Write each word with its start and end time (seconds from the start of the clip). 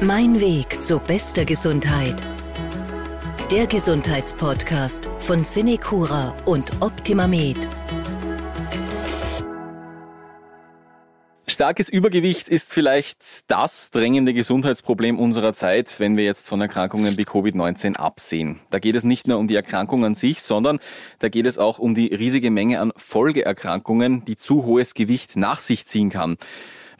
Mein 0.00 0.40
Weg 0.40 0.80
zu 0.80 1.00
bester 1.00 1.44
Gesundheit. 1.44 2.22
Der 3.50 3.66
Gesundheitspodcast 3.66 5.10
von 5.18 5.42
Cinecura 5.42 6.36
und 6.44 6.70
OptimaMed. 6.80 7.68
Starkes 11.48 11.88
Übergewicht 11.88 12.48
ist 12.48 12.72
vielleicht 12.72 13.50
das 13.50 13.90
drängende 13.90 14.34
Gesundheitsproblem 14.34 15.18
unserer 15.18 15.52
Zeit, 15.52 15.98
wenn 15.98 16.16
wir 16.16 16.22
jetzt 16.22 16.48
von 16.48 16.60
Erkrankungen 16.60 17.18
wie 17.18 17.24
Covid-19 17.24 17.96
absehen. 17.96 18.60
Da 18.70 18.78
geht 18.78 18.94
es 18.94 19.02
nicht 19.02 19.26
nur 19.26 19.38
um 19.38 19.48
die 19.48 19.56
Erkrankung 19.56 20.04
an 20.04 20.14
sich, 20.14 20.42
sondern 20.42 20.78
da 21.18 21.28
geht 21.28 21.46
es 21.46 21.58
auch 21.58 21.80
um 21.80 21.96
die 21.96 22.14
riesige 22.14 22.52
Menge 22.52 22.78
an 22.80 22.92
Folgeerkrankungen, 22.96 24.24
die 24.24 24.36
zu 24.36 24.64
hohes 24.64 24.94
Gewicht 24.94 25.34
nach 25.34 25.58
sich 25.58 25.86
ziehen 25.86 26.10
kann. 26.10 26.38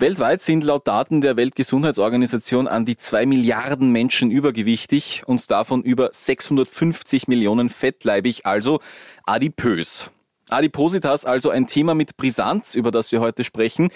Weltweit 0.01 0.41
sind 0.41 0.62
laut 0.62 0.87
Daten 0.87 1.23
der 1.23 1.37
Weltgesundheitsorganisation 1.37 2.68
an 2.68 2.85
die 2.85 2.96
zwei 2.96 3.27
Milliarden 3.27 3.91
Menschen 3.91 4.31
übergewichtig 4.31 5.25
und 5.27 5.50
davon 5.50 5.82
über 5.82 6.11
650 6.13 7.27
Millionen 7.27 7.68
fettleibig, 7.68 8.46
also 8.46 8.79
adipös. 9.27 10.08
Adipositas 10.49 11.25
also 11.25 11.50
ein 11.50 11.67
Thema 11.67 11.96
mit 11.96 12.17
Brisanz, 12.17 12.77
über 12.77 12.93
das 12.93 13.11
wir 13.11 13.19
heute 13.19 13.43
sprechen. 13.43 13.91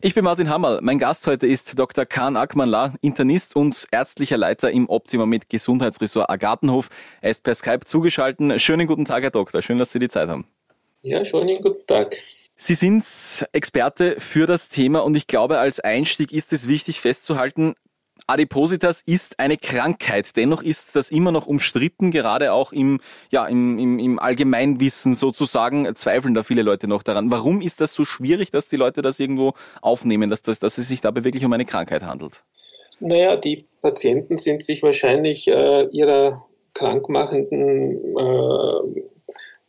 Ich 0.00 0.14
bin 0.14 0.24
Martin 0.24 0.48
Hammerl. 0.48 0.80
Mein 0.80 0.98
Gast 0.98 1.26
heute 1.26 1.46
ist 1.46 1.78
Dr. 1.78 2.06
Kahn 2.06 2.38
Ackmann-La, 2.38 2.94
Internist 3.02 3.54
und 3.54 3.86
ärztlicher 3.90 4.38
Leiter 4.38 4.70
im 4.70 4.88
Optima 4.88 5.26
mit 5.26 5.50
Gesundheitsressort 5.50 6.30
Agartenhof. 6.30 6.88
Er 7.20 7.30
ist 7.30 7.44
per 7.44 7.54
Skype 7.54 7.80
zugeschaltet. 7.84 8.58
Schönen 8.62 8.86
guten 8.86 9.04
Tag, 9.04 9.22
Herr 9.22 9.30
Doktor. 9.30 9.60
Schön, 9.60 9.76
dass 9.76 9.92
Sie 9.92 9.98
die 9.98 10.08
Zeit 10.08 10.30
haben. 10.30 10.46
Ja, 11.02 11.22
schönen 11.26 11.60
guten 11.60 11.86
Tag. 11.86 12.16
Sie 12.56 12.74
sind 12.74 13.04
Experte 13.52 14.20
für 14.20 14.46
das 14.46 14.68
Thema 14.68 15.00
und 15.00 15.16
ich 15.16 15.26
glaube, 15.26 15.58
als 15.58 15.80
Einstieg 15.80 16.32
ist 16.32 16.52
es 16.52 16.68
wichtig 16.68 17.00
festzuhalten, 17.00 17.74
Adipositas 18.26 19.02
ist 19.04 19.38
eine 19.38 19.56
Krankheit. 19.56 20.36
Dennoch 20.36 20.62
ist 20.62 20.94
das 20.96 21.10
immer 21.10 21.32
noch 21.32 21.46
umstritten, 21.46 22.10
gerade 22.10 22.52
auch 22.52 22.72
im, 22.72 23.00
ja, 23.30 23.46
im, 23.46 23.78
im, 23.78 23.98
im 23.98 24.18
Allgemeinwissen 24.18 25.14
sozusagen 25.14 25.92
zweifeln 25.94 26.34
da 26.34 26.42
viele 26.42 26.62
Leute 26.62 26.88
noch 26.88 27.02
daran. 27.02 27.30
Warum 27.30 27.60
ist 27.60 27.80
das 27.80 27.92
so 27.92 28.04
schwierig, 28.04 28.50
dass 28.50 28.68
die 28.68 28.76
Leute 28.76 29.02
das 29.02 29.18
irgendwo 29.18 29.54
aufnehmen, 29.80 30.30
dass, 30.30 30.42
das, 30.42 30.60
dass 30.60 30.78
es 30.78 30.88
sich 30.88 31.00
dabei 31.00 31.24
wirklich 31.24 31.44
um 31.44 31.52
eine 31.52 31.64
Krankheit 31.64 32.02
handelt? 32.04 32.42
Naja, 33.00 33.36
die 33.36 33.66
Patienten 33.80 34.36
sind 34.36 34.62
sich 34.62 34.82
wahrscheinlich 34.82 35.48
äh, 35.48 35.86
ihrer 35.86 36.46
krankmachenden 36.74 38.16
äh, 38.16 39.02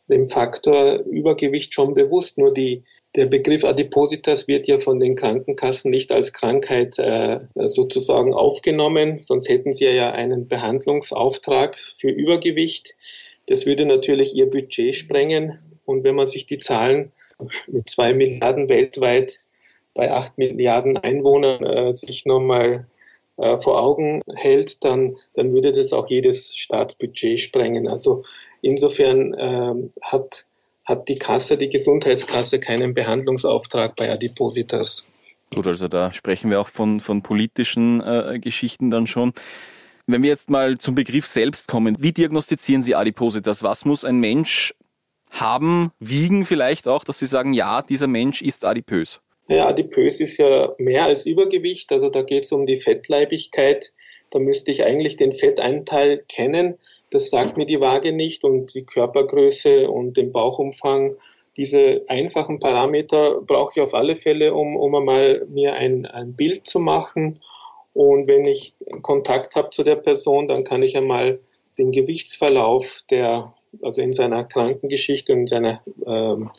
dem 0.09 0.27
Faktor 0.27 0.99
Übergewicht 0.99 1.73
schon 1.73 1.93
bewusst. 1.93 2.37
Nur 2.37 2.53
die, 2.53 2.83
der 3.15 3.25
Begriff 3.25 3.63
Adipositas 3.63 4.47
wird 4.47 4.67
ja 4.67 4.79
von 4.79 4.99
den 4.99 5.15
Krankenkassen 5.15 5.91
nicht 5.91 6.11
als 6.11 6.33
Krankheit 6.33 6.99
äh, 6.99 7.41
sozusagen 7.55 8.33
aufgenommen, 8.33 9.17
sonst 9.19 9.49
hätten 9.49 9.71
sie 9.71 9.85
ja 9.85 10.11
einen 10.11 10.47
Behandlungsauftrag 10.47 11.75
für 11.75 12.09
Übergewicht. 12.09 12.95
Das 13.47 13.65
würde 13.65 13.85
natürlich 13.85 14.35
ihr 14.35 14.49
Budget 14.49 14.95
sprengen. 14.95 15.59
Und 15.85 16.03
wenn 16.03 16.15
man 16.15 16.27
sich 16.27 16.45
die 16.45 16.59
Zahlen 16.59 17.11
mit 17.67 17.89
zwei 17.89 18.13
Milliarden 18.13 18.69
weltweit 18.69 19.39
bei 19.93 20.11
acht 20.11 20.37
Milliarden 20.37 20.97
Einwohnern 20.97 21.63
äh, 21.63 21.93
sich 21.93 22.25
nochmal 22.25 22.87
äh, 23.37 23.59
vor 23.59 23.81
Augen 23.81 24.21
hält, 24.33 24.83
dann, 24.83 25.17
dann 25.33 25.51
würde 25.53 25.71
das 25.71 25.93
auch 25.93 26.09
jedes 26.09 26.55
Staatsbudget 26.55 27.39
sprengen. 27.39 27.87
Also 27.87 28.23
Insofern 28.63 29.35
ähm, 29.37 29.89
hat, 30.01 30.45
hat 30.85 31.09
die 31.09 31.17
Kasse, 31.19 31.57
die 31.57 31.69
Gesundheitskasse, 31.69 32.59
keinen 32.59 32.93
Behandlungsauftrag 32.93 33.95
bei 33.97 34.09
Adipositas. 34.09 35.05
Gut, 35.53 35.67
also 35.67 35.87
da 35.87 36.13
sprechen 36.13 36.49
wir 36.49 36.61
auch 36.61 36.69
von, 36.69 37.01
von 37.01 37.21
politischen 37.21 38.01
äh, 38.01 38.39
Geschichten 38.39 38.89
dann 38.89 39.05
schon. 39.05 39.33
Wenn 40.07 40.23
wir 40.23 40.29
jetzt 40.29 40.49
mal 40.49 40.77
zum 40.77 40.95
Begriff 40.95 41.27
selbst 41.27 41.67
kommen, 41.67 41.97
wie 41.99 42.13
diagnostizieren 42.13 42.81
Sie 42.81 42.95
Adipositas? 42.95 43.63
Was 43.63 43.83
muss 43.83 44.05
ein 44.05 44.17
Mensch 44.17 44.73
haben, 45.29 45.91
wiegen 45.99 46.45
vielleicht 46.45 46.87
auch, 46.87 47.03
dass 47.03 47.19
Sie 47.19 47.25
sagen, 47.25 47.53
ja, 47.53 47.81
dieser 47.81 48.07
Mensch 48.07 48.41
ist 48.41 48.63
adipös? 48.63 49.21
Ja, 49.49 49.67
adipös 49.67 50.21
ist 50.21 50.37
ja 50.37 50.73
mehr 50.77 51.03
als 51.03 51.25
Übergewicht, 51.25 51.91
also 51.91 52.09
da 52.09 52.21
geht 52.21 52.43
es 52.43 52.51
um 52.53 52.65
die 52.65 52.79
Fettleibigkeit. 52.79 53.91
Da 54.29 54.39
müsste 54.39 54.71
ich 54.71 54.85
eigentlich 54.85 55.17
den 55.17 55.33
Fetteinteil 55.33 56.23
kennen. 56.29 56.79
Das 57.13 57.29
sagt 57.29 57.57
mir 57.57 57.67
die 57.67 57.79
Waage 57.79 58.11
nicht 58.11 58.43
und 58.43 58.73
die 58.73 58.85
Körpergröße 58.85 59.87
und 59.87 60.17
den 60.17 60.31
Bauchumfang. 60.31 61.15
Diese 61.55 62.01
einfachen 62.07 62.57
Parameter 62.57 63.39
brauche 63.41 63.73
ich 63.75 63.81
auf 63.83 63.93
alle 63.93 64.15
Fälle, 64.15 64.55
um, 64.55 64.75
um 64.75 64.95
einmal 64.95 65.45
mir 65.47 65.73
ein, 65.73 66.07
ein 66.07 66.33
Bild 66.33 66.65
zu 66.65 66.79
machen. 66.79 67.39
Und 67.93 68.25
wenn 68.25 68.47
ich 68.47 68.73
Kontakt 69.03 69.55
habe 69.55 69.69
zu 69.69 69.83
der 69.83 69.97
Person, 69.97 70.47
dann 70.47 70.63
kann 70.63 70.81
ich 70.81 70.97
einmal 70.97 71.37
den 71.77 71.91
Gewichtsverlauf 71.91 73.03
der, 73.11 73.53
also 73.83 74.01
in 74.01 74.11
seiner 74.11 74.43
Krankengeschichte 74.43 75.33
und 75.33 75.41
in 75.41 75.47
seiner, 75.47 75.83
ähm, 76.07 76.49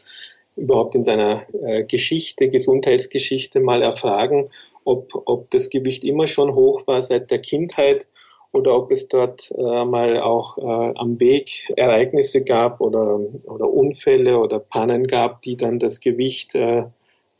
überhaupt 0.55 0.95
in 0.95 1.03
seiner 1.03 1.47
äh, 1.65 1.83
Geschichte, 1.83 2.49
Gesundheitsgeschichte 2.49 3.59
mal 3.59 3.83
erfragen, 3.83 4.51
ob, 4.85 5.21
ob 5.27 5.51
das 5.51 5.69
Gewicht 5.69 6.05
immer 6.05 6.29
schon 6.29 6.55
hoch 6.55 6.87
war 6.87 7.03
seit 7.03 7.33
der 7.33 7.41
Kindheit 7.41 8.07
oder 8.55 8.77
ob 8.77 8.93
es 8.93 9.09
dort 9.09 9.51
äh, 9.51 9.85
mal 9.85 10.19
auch 10.21 10.57
äh, 10.59 10.63
am 10.97 11.19
Weg 11.19 11.73
Ereignisse 11.77 12.45
gab 12.45 12.81
oder, 12.81 13.19
oder 13.49 13.69
Unfälle 13.69 14.39
oder 14.39 14.61
Pannen 14.61 15.09
gab, 15.09 15.43
die 15.43 15.57
dann 15.57 15.81
das 15.81 15.99
Gewicht 15.99 16.55
äh, 16.55 16.85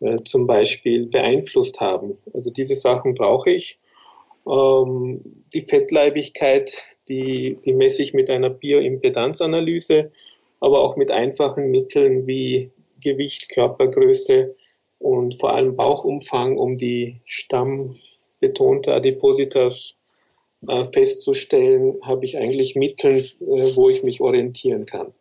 äh, 0.01 0.17
zum 0.25 0.49
Beispiel 0.49 1.07
beeinflusst 1.07 1.81
haben. 1.81 2.19
Also 2.33 2.51
diese 2.51 2.75
Sachen 2.75 3.15
brauche 3.15 3.51
ich. 3.51 3.79
Ähm, 4.47 5.45
die 5.55 5.63
Fettleibigkeit, 5.63 6.85
die, 7.09 7.59
die 7.65 7.73
messe 7.73 8.03
ich 8.03 8.13
mit 8.13 8.29
einer 8.29 8.51
Bioimpedanzanalyse, 8.51 10.11
aber 10.59 10.81
auch 10.81 10.97
mit 10.97 11.13
einfachen 11.13 11.71
Mitteln 11.71 12.27
wie 12.27 12.73
Gewicht, 13.01 13.51
Körpergröße 13.51 14.57
und 14.99 15.39
vor 15.39 15.55
allem 15.55 15.77
Bauchumfang, 15.77 16.59
um 16.59 16.77
die 16.77 17.21
stammbetonte 17.25 18.93
Adipositas 18.93 19.95
äh, 20.69 20.87
festzustellen, 20.93 21.97
habe 22.03 22.25
ich 22.25 22.39
eigentlich 22.39 22.75
Mittel, 22.75 23.17
äh, 23.17 23.77
wo 23.77 23.89
ich 23.89 24.03
mich 24.03 24.21
orientieren 24.21 24.87
kann. 24.87 25.15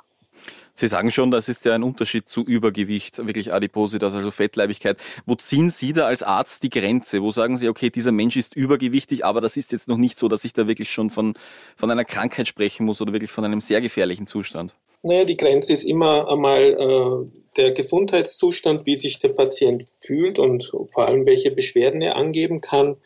Sie 0.75 0.87
sagen 0.87 1.11
schon, 1.11 1.29
das 1.29 1.49
ist 1.49 1.65
ja 1.65 1.75
ein 1.75 1.83
Unterschied 1.83 2.27
zu 2.27 2.41
Übergewicht, 2.43 3.19
wirklich 3.19 3.53
Adipositas, 3.53 4.15
also 4.15 4.31
Fettleibigkeit. 4.31 4.97
Wo 5.27 5.35
ziehen 5.35 5.69
Sie 5.69 5.93
da 5.93 6.07
als 6.07 6.23
Arzt 6.23 6.63
die 6.63 6.71
Grenze? 6.71 7.21
Wo 7.21 7.29
sagen 7.29 7.57
Sie, 7.57 7.69
okay, 7.69 7.91
dieser 7.91 8.11
Mensch 8.11 8.35
ist 8.37 8.55
übergewichtig, 8.55 9.23
aber 9.23 9.39
das 9.39 9.55
ist 9.55 9.71
jetzt 9.71 9.87
noch 9.87 9.97
nicht 9.97 10.17
so, 10.17 10.27
dass 10.27 10.43
ich 10.45 10.53
da 10.53 10.67
wirklich 10.67 10.91
schon 10.91 11.11
von, 11.11 11.35
von 11.75 11.91
einer 11.91 12.05
Krankheit 12.05 12.47
sprechen 12.47 12.87
muss 12.87 13.01
oder 13.01 13.13
wirklich 13.13 13.29
von 13.29 13.45
einem 13.45 13.59
sehr 13.59 13.81
gefährlichen 13.81 14.25
Zustand? 14.25 14.75
Naja, 15.03 15.25
die 15.25 15.37
Grenze 15.37 15.73
ist 15.73 15.83
immer 15.83 16.31
einmal 16.31 16.61
äh, 16.61 17.39
der 17.57 17.71
Gesundheitszustand, 17.71 18.87
wie 18.87 18.95
sich 18.95 19.19
der 19.19 19.29
Patient 19.29 19.83
fühlt 19.87 20.39
und 20.39 20.71
vor 20.87 21.07
allem 21.07 21.25
welche 21.27 21.51
Beschwerden 21.51 22.01
er 22.01 22.15
angeben 22.15 22.61
kann. 22.61 22.97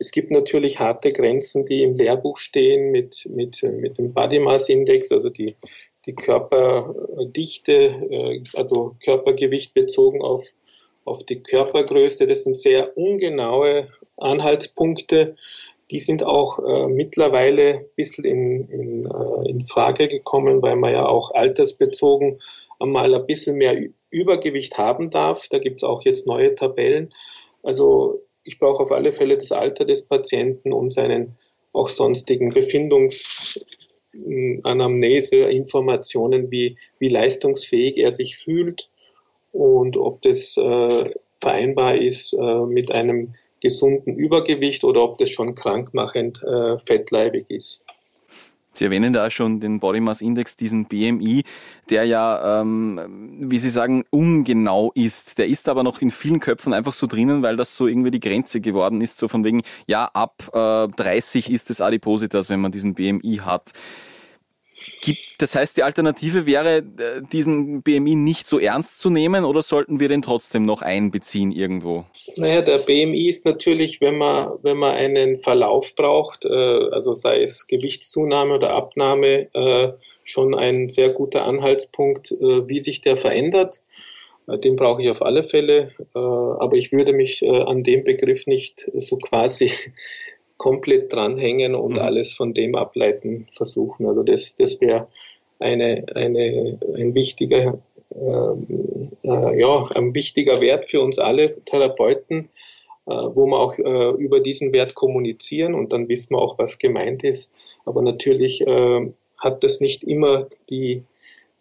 Es 0.00 0.12
gibt 0.12 0.30
natürlich 0.30 0.78
harte 0.78 1.12
Grenzen, 1.12 1.66
die 1.66 1.82
im 1.82 1.94
Lehrbuch 1.94 2.38
stehen 2.38 2.90
mit, 2.90 3.28
mit, 3.28 3.62
mit 3.62 3.98
dem 3.98 4.14
Body 4.14 4.38
Mass 4.38 4.70
Index, 4.70 5.12
also 5.12 5.28
die, 5.28 5.56
die 6.06 6.14
Körperdichte, 6.14 7.72
äh, 8.10 8.42
also 8.54 8.96
Körpergewicht 9.04 9.74
bezogen 9.74 10.22
auf, 10.22 10.42
auf 11.04 11.22
die 11.24 11.42
Körpergröße. 11.42 12.26
Das 12.26 12.44
sind 12.44 12.56
sehr 12.56 12.96
ungenaue 12.96 13.88
Anhaltspunkte. 14.16 15.36
Die 15.90 16.00
sind 16.00 16.24
auch 16.24 16.58
äh, 16.60 16.88
mittlerweile 16.88 17.80
ein 17.80 17.84
bisschen 17.94 18.24
in, 18.24 18.68
in, 18.70 19.04
äh, 19.04 19.50
in 19.50 19.66
Frage 19.66 20.08
gekommen, 20.08 20.62
weil 20.62 20.76
man 20.76 20.94
ja 20.94 21.06
auch 21.06 21.34
altersbezogen 21.34 22.40
einmal 22.78 23.14
ein 23.14 23.26
bisschen 23.26 23.56
mehr 23.56 23.78
Übergewicht 24.08 24.78
haben 24.78 25.10
darf. 25.10 25.46
Da 25.50 25.58
gibt 25.58 25.80
es 25.80 25.84
auch 25.84 26.06
jetzt 26.06 26.26
neue 26.26 26.54
Tabellen. 26.54 27.10
Also 27.62 28.22
ich 28.50 28.58
brauche 28.58 28.82
auf 28.82 28.90
alle 28.90 29.12
Fälle 29.12 29.36
das 29.36 29.52
Alter 29.52 29.84
des 29.84 30.06
Patienten 30.06 30.72
und 30.72 30.92
seinen 30.92 31.36
auch 31.72 31.88
sonstigen 31.88 32.52
Befindungsanamnese, 32.52 35.36
Informationen, 35.36 36.50
wie, 36.50 36.76
wie 36.98 37.06
leistungsfähig 37.06 37.96
er 37.96 38.10
sich 38.10 38.38
fühlt 38.38 38.90
und 39.52 39.96
ob 39.96 40.20
das 40.22 40.56
äh, 40.56 41.12
vereinbar 41.40 41.94
ist 41.94 42.32
äh, 42.32 42.66
mit 42.66 42.90
einem 42.90 43.36
gesunden 43.60 44.16
Übergewicht 44.16 44.82
oder 44.82 45.04
ob 45.04 45.18
das 45.18 45.30
schon 45.30 45.54
krankmachend 45.54 46.42
äh, 46.42 46.76
fettleibig 46.78 47.50
ist. 47.50 47.84
Sie 48.72 48.84
erwähnen 48.84 49.12
da 49.12 49.30
schon 49.30 49.60
den 49.60 49.80
Body 49.80 50.00
Mass 50.00 50.22
Index, 50.22 50.56
diesen 50.56 50.86
BMI, 50.86 51.44
der 51.90 52.04
ja, 52.04 52.60
ähm, 52.60 53.38
wie 53.40 53.58
Sie 53.58 53.70
sagen, 53.70 54.04
ungenau 54.10 54.92
ist. 54.94 55.38
Der 55.38 55.48
ist 55.48 55.68
aber 55.68 55.82
noch 55.82 56.00
in 56.00 56.10
vielen 56.10 56.40
Köpfen 56.40 56.72
einfach 56.72 56.92
so 56.92 57.06
drinnen, 57.06 57.42
weil 57.42 57.56
das 57.56 57.74
so 57.74 57.86
irgendwie 57.86 58.10
die 58.10 58.20
Grenze 58.20 58.60
geworden 58.60 59.00
ist, 59.00 59.18
so 59.18 59.28
von 59.28 59.44
wegen, 59.44 59.62
ja, 59.86 60.04
ab 60.12 60.50
äh, 60.54 60.88
30 60.88 61.50
ist 61.50 61.70
es 61.70 61.80
Adipositas, 61.80 62.48
wenn 62.48 62.60
man 62.60 62.72
diesen 62.72 62.94
BMI 62.94 63.40
hat. 63.44 63.72
Gibt, 65.02 65.40
das 65.42 65.54
heißt, 65.54 65.76
die 65.76 65.82
Alternative 65.82 66.46
wäre, 66.46 66.78
äh, 66.78 67.22
diesen 67.32 67.82
BMI 67.82 68.14
nicht 68.14 68.46
so 68.46 68.58
ernst 68.58 68.98
zu 68.98 69.10
nehmen 69.10 69.44
oder 69.44 69.62
sollten 69.62 70.00
wir 70.00 70.08
den 70.08 70.22
trotzdem 70.22 70.64
noch 70.64 70.82
einbeziehen 70.82 71.52
irgendwo? 71.52 72.04
Naja, 72.36 72.62
der 72.62 72.78
BMI 72.78 73.28
ist 73.28 73.44
natürlich, 73.44 74.00
wenn 74.00 74.16
man, 74.16 74.52
wenn 74.62 74.76
man 74.76 74.94
einen 74.94 75.38
Verlauf 75.38 75.94
braucht, 75.94 76.44
äh, 76.44 76.48
also 76.48 77.14
sei 77.14 77.42
es 77.42 77.66
Gewichtszunahme 77.66 78.54
oder 78.54 78.72
Abnahme, 78.72 79.48
äh, 79.54 79.92
schon 80.24 80.54
ein 80.54 80.88
sehr 80.88 81.10
guter 81.10 81.44
Anhaltspunkt, 81.44 82.30
wie 82.30 82.78
sich 82.78 83.00
der 83.00 83.16
verändert. 83.16 83.82
Den 84.46 84.76
brauche 84.76 85.02
ich 85.02 85.10
auf 85.10 85.22
alle 85.22 85.42
Fälle, 85.42 85.92
aber 86.12 86.74
ich 86.74 86.92
würde 86.92 87.12
mich 87.12 87.42
an 87.42 87.82
dem 87.82 88.04
Begriff 88.04 88.46
nicht 88.46 88.88
so 88.94 89.16
quasi 89.16 89.72
komplett 90.60 91.10
dranhängen 91.10 91.74
und 91.74 91.92
mhm. 91.94 92.00
alles 92.00 92.34
von 92.34 92.52
dem 92.52 92.74
ableiten 92.74 93.46
versuchen. 93.50 94.06
Also 94.06 94.22
das, 94.22 94.56
das 94.56 94.78
wäre 94.78 95.08
eine, 95.58 96.04
eine, 96.14 96.78
ein 96.94 97.14
wichtiger, 97.14 97.78
ähm, 98.14 98.66
äh, 99.22 99.58
ja, 99.58 99.86
ein 99.94 100.14
wichtiger 100.14 100.60
Wert 100.60 100.84
für 100.84 101.00
uns 101.00 101.18
alle 101.18 101.64
Therapeuten, 101.64 102.50
äh, 103.06 103.12
wo 103.12 103.46
wir 103.46 103.58
auch 103.58 103.78
äh, 103.78 104.22
über 104.22 104.40
diesen 104.40 104.74
Wert 104.74 104.94
kommunizieren 104.94 105.74
und 105.74 105.94
dann 105.94 106.10
wissen 106.10 106.34
wir 106.34 106.42
auch, 106.42 106.58
was 106.58 106.78
gemeint 106.78 107.24
ist. 107.24 107.50
Aber 107.86 108.02
natürlich 108.02 108.60
äh, 108.60 109.12
hat 109.38 109.64
das 109.64 109.80
nicht 109.80 110.04
immer 110.04 110.46
die 110.68 111.04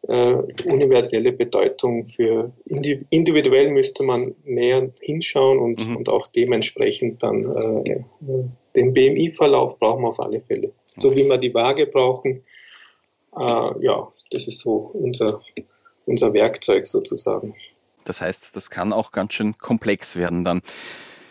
äh, 0.10 0.36
universelle 0.66 1.32
Bedeutung 1.32 2.08
für 2.08 2.52
individuell 2.66 3.70
müsste 3.72 4.04
man 4.04 4.36
näher 4.44 4.92
hinschauen 5.00 5.58
und, 5.58 5.88
mhm. 5.88 5.96
und 5.96 6.10
auch 6.10 6.28
dementsprechend 6.28 7.24
dann 7.24 7.46
äh, 7.46 8.04
den 8.80 8.94
BMI-Verlauf 8.94 9.78
brauchen 9.78 10.04
wir 10.04 10.10
auf 10.10 10.20
alle 10.20 10.42
Fälle. 10.42 10.68
Okay. 10.68 11.02
So 11.02 11.16
wie 11.16 11.26
wir 11.26 11.38
die 11.38 11.54
Waage 11.54 11.86
brauchen. 11.86 12.44
Äh, 13.36 13.86
ja, 13.86 14.12
das 14.32 14.48
ist 14.48 14.60
so 14.60 14.92
unser, 14.94 15.42
unser 16.06 16.34
Werkzeug 16.34 16.86
sozusagen. 16.86 17.56
Das 18.06 18.22
heißt, 18.22 18.56
das 18.56 18.70
kann 18.70 18.94
auch 18.94 19.12
ganz 19.12 19.34
schön 19.34 19.58
komplex 19.58 20.16
werden 20.16 20.44
dann. 20.44 20.62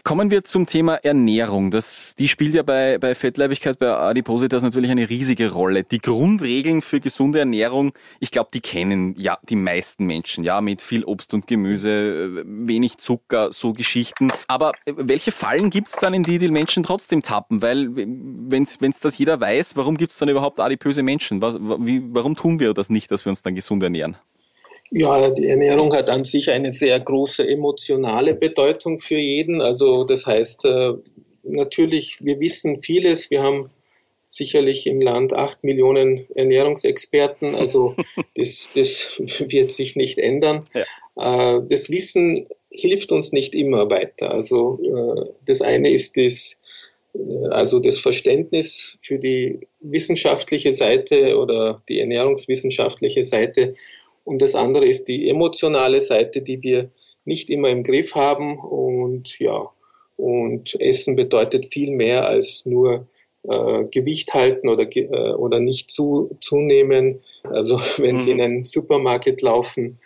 Kommen 0.08 0.30
wir 0.30 0.42
zum 0.42 0.64
Thema 0.64 0.94
Ernährung. 0.94 1.70
Das, 1.70 2.14
die 2.14 2.28
spielt 2.28 2.54
ja 2.54 2.62
bei, 2.62 2.96
bei 2.96 3.14
Fettleibigkeit, 3.14 3.78
bei 3.78 3.92
Adipositas 3.94 4.62
natürlich 4.62 4.90
eine 4.90 5.10
riesige 5.10 5.52
Rolle. 5.52 5.84
Die 5.84 5.98
Grundregeln 5.98 6.80
für 6.80 6.98
gesunde 6.98 7.40
Ernährung, 7.40 7.92
ich 8.18 8.30
glaube, 8.30 8.48
die 8.54 8.62
kennen 8.62 9.14
ja 9.18 9.36
die 9.46 9.54
meisten 9.54 10.06
Menschen, 10.06 10.44
ja, 10.44 10.62
mit 10.62 10.80
viel 10.80 11.04
Obst 11.04 11.34
und 11.34 11.46
Gemüse, 11.46 12.42
wenig 12.46 12.96
Zucker, 12.96 13.52
so 13.52 13.74
Geschichten. 13.74 14.32
Aber 14.46 14.72
welche 14.86 15.30
Fallen 15.30 15.68
gibt 15.68 15.88
es 15.88 15.96
dann, 15.96 16.14
in 16.14 16.22
die 16.22 16.38
die 16.38 16.48
Menschen 16.48 16.84
trotzdem 16.84 17.20
tappen? 17.20 17.60
Weil, 17.60 17.94
wenn 17.94 18.62
es 18.62 19.00
das 19.00 19.18
jeder 19.18 19.38
weiß, 19.42 19.76
warum 19.76 19.98
gibt 19.98 20.12
es 20.12 20.18
dann 20.18 20.30
überhaupt 20.30 20.58
adipöse 20.58 21.02
Menschen? 21.02 21.42
Wie, 21.42 22.02
warum 22.14 22.34
tun 22.34 22.60
wir 22.60 22.72
das 22.72 22.88
nicht, 22.88 23.10
dass 23.10 23.26
wir 23.26 23.30
uns 23.30 23.42
dann 23.42 23.54
gesund 23.54 23.82
ernähren? 23.82 24.16
Ja, 24.90 25.30
die 25.30 25.46
Ernährung 25.46 25.92
hat 25.94 26.08
an 26.08 26.24
sich 26.24 26.50
eine 26.50 26.72
sehr 26.72 26.98
große 26.98 27.46
emotionale 27.46 28.34
Bedeutung 28.34 28.98
für 28.98 29.18
jeden. 29.18 29.60
Also 29.60 30.04
das 30.04 30.26
heißt, 30.26 30.64
äh, 30.64 30.94
natürlich, 31.42 32.18
wir 32.24 32.40
wissen 32.40 32.80
vieles. 32.80 33.30
Wir 33.30 33.42
haben 33.42 33.70
sicherlich 34.30 34.86
im 34.86 35.00
Land 35.00 35.32
acht 35.34 35.62
Millionen 35.62 36.26
Ernährungsexperten. 36.34 37.54
Also 37.54 37.96
das, 38.36 38.68
das 38.74 39.20
wird 39.46 39.72
sich 39.72 39.96
nicht 39.96 40.18
ändern. 40.18 40.66
Ja. 40.74 41.56
Äh, 41.56 41.62
das 41.68 41.90
Wissen 41.90 42.46
hilft 42.70 43.12
uns 43.12 43.32
nicht 43.32 43.54
immer 43.54 43.90
weiter. 43.90 44.30
Also 44.30 44.78
äh, 44.82 45.30
das 45.44 45.60
eine 45.60 45.90
ist 45.90 46.16
das, 46.16 46.56
also 47.50 47.78
das 47.78 47.98
Verständnis 47.98 48.98
für 49.02 49.18
die 49.18 49.60
wissenschaftliche 49.80 50.72
Seite 50.72 51.38
oder 51.38 51.82
die 51.88 52.00
ernährungswissenschaftliche 52.00 53.24
Seite 53.24 53.74
und 54.28 54.42
das 54.42 54.54
andere 54.54 54.84
ist 54.84 55.08
die 55.08 55.30
emotionale 55.30 56.02
Seite, 56.02 56.42
die 56.42 56.62
wir 56.62 56.90
nicht 57.24 57.48
immer 57.48 57.70
im 57.70 57.82
Griff 57.82 58.14
haben. 58.14 58.58
Und 58.58 59.38
ja, 59.38 59.70
und 60.16 60.78
Essen 60.78 61.16
bedeutet 61.16 61.72
viel 61.72 61.92
mehr 61.92 62.26
als 62.26 62.66
nur 62.66 63.08
äh, 63.44 63.84
Gewicht 63.84 64.34
halten 64.34 64.68
oder, 64.68 64.84
äh, 64.94 65.32
oder 65.32 65.60
nicht 65.60 65.90
zu, 65.90 66.36
zunehmen. 66.42 67.22
Also 67.42 67.78
wenn 67.96 68.16
mhm. 68.16 68.18
Sie 68.18 68.30
in 68.32 68.40
einen 68.42 68.64
Supermarkt 68.64 69.40
laufen, 69.40 69.98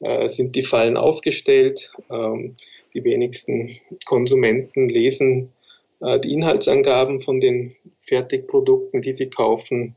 äh, 0.00 0.28
sind 0.28 0.56
die 0.56 0.62
Fallen 0.62 0.98
aufgestellt. 0.98 1.90
Ähm, 2.10 2.56
die 2.92 3.02
wenigsten 3.02 3.78
Konsumenten 4.04 4.90
lesen 4.90 5.54
äh, 6.00 6.20
die 6.20 6.34
Inhaltsangaben 6.34 7.20
von 7.20 7.40
den 7.40 7.74
Fertigprodukten, 8.02 9.00
die 9.00 9.14
sie 9.14 9.30
kaufen. 9.30 9.96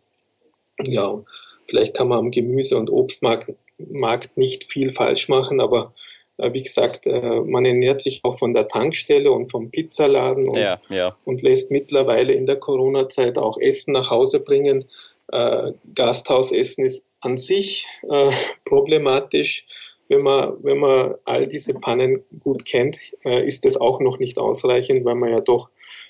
Ja, 0.82 1.22
vielleicht 1.68 1.96
kann 1.96 2.08
man 2.08 2.20
am 2.20 2.32
Gemüse- 2.32 2.78
und 2.78 2.90
Obstmarkt 2.90 3.52
Markt 3.92 4.38
nicht 4.38 4.72
viel 4.72 4.92
falsch 4.92 5.30
machen, 5.30 5.60
aber 5.60 5.94
äh, 6.38 6.54
wie 6.54 6.64
gesagt, 6.64 7.08
äh, 7.08 7.42
man 7.42 7.66
ernährt 7.66 8.02
sich 8.02 8.22
auch 8.24 8.38
von 8.38 8.54
der 8.54 8.68
Tankstelle 8.68 9.32
und 9.32 9.52
vom 9.52 9.72
Pizzaladen 9.72 10.48
und, 10.48 10.58
ja, 10.58 10.80
ja. 10.90 11.16
und 11.26 11.42
lässt 11.42 11.72
mittlerweile 11.72 12.34
in 12.34 12.46
der 12.46 12.58
Corona-Zeit 12.58 13.38
auch 13.38 13.58
Essen 13.58 13.94
nach 13.94 14.10
Hause 14.10 14.40
bringen. 14.40 14.86
Äh, 15.32 15.74
Gasthausessen 15.96 16.86
ist 16.86 17.08
an 17.22 17.38
sich 17.38 17.88
äh, 18.10 18.32
problematisch. 18.66 19.66
Wenn 20.10 20.22
man, 20.22 20.56
wenn 20.64 20.80
man 20.80 21.16
all 21.24 21.48
diese 21.48 21.74
Pannen 21.74 22.24
gut 22.42 22.66
kennt, 22.66 23.00
äh, 23.24 23.48
ist 23.48 23.66
das 23.66 23.78
auch 23.78 24.00
noch 24.00 24.20
nicht 24.20 24.38
ausreichend, 24.38 25.06
weil 25.06 25.16
man 25.16 25.32
ja 25.32 25.40
doch 25.40 25.70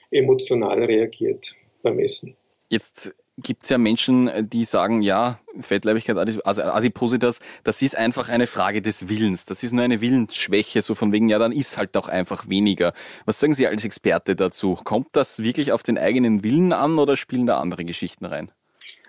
emotional 0.09 0.83
reagiert 0.83 1.55
beim 1.83 1.99
Essen. 1.99 2.35
Jetzt 2.69 3.13
gibt 3.37 3.63
es 3.63 3.69
ja 3.69 3.77
Menschen, 3.77 4.29
die 4.49 4.63
sagen, 4.65 5.01
ja, 5.01 5.39
Fettleibigkeit, 5.59 6.17
also 6.17 6.61
Adipositas, 6.61 7.39
das 7.63 7.81
ist 7.81 7.97
einfach 7.97 8.29
eine 8.29 8.47
Frage 8.47 8.81
des 8.81 9.09
Willens. 9.09 9.45
Das 9.45 9.63
ist 9.63 9.71
nur 9.71 9.83
eine 9.83 10.01
Willensschwäche, 10.01 10.81
so 10.81 10.95
von 10.95 11.11
wegen, 11.11 11.29
ja, 11.29 11.39
dann 11.39 11.51
ist 11.51 11.77
halt 11.77 11.97
auch 11.97 12.07
einfach 12.07 12.47
weniger. 12.47 12.93
Was 13.25 13.39
sagen 13.39 13.53
Sie 13.53 13.67
als 13.67 13.85
Experte 13.85 14.35
dazu? 14.35 14.77
Kommt 14.83 15.07
das 15.13 15.41
wirklich 15.41 15.71
auf 15.71 15.83
den 15.83 15.97
eigenen 15.97 16.43
Willen 16.43 16.73
an 16.73 16.99
oder 16.99 17.17
spielen 17.17 17.47
da 17.47 17.59
andere 17.59 17.85
Geschichten 17.85 18.25
rein? 18.25 18.51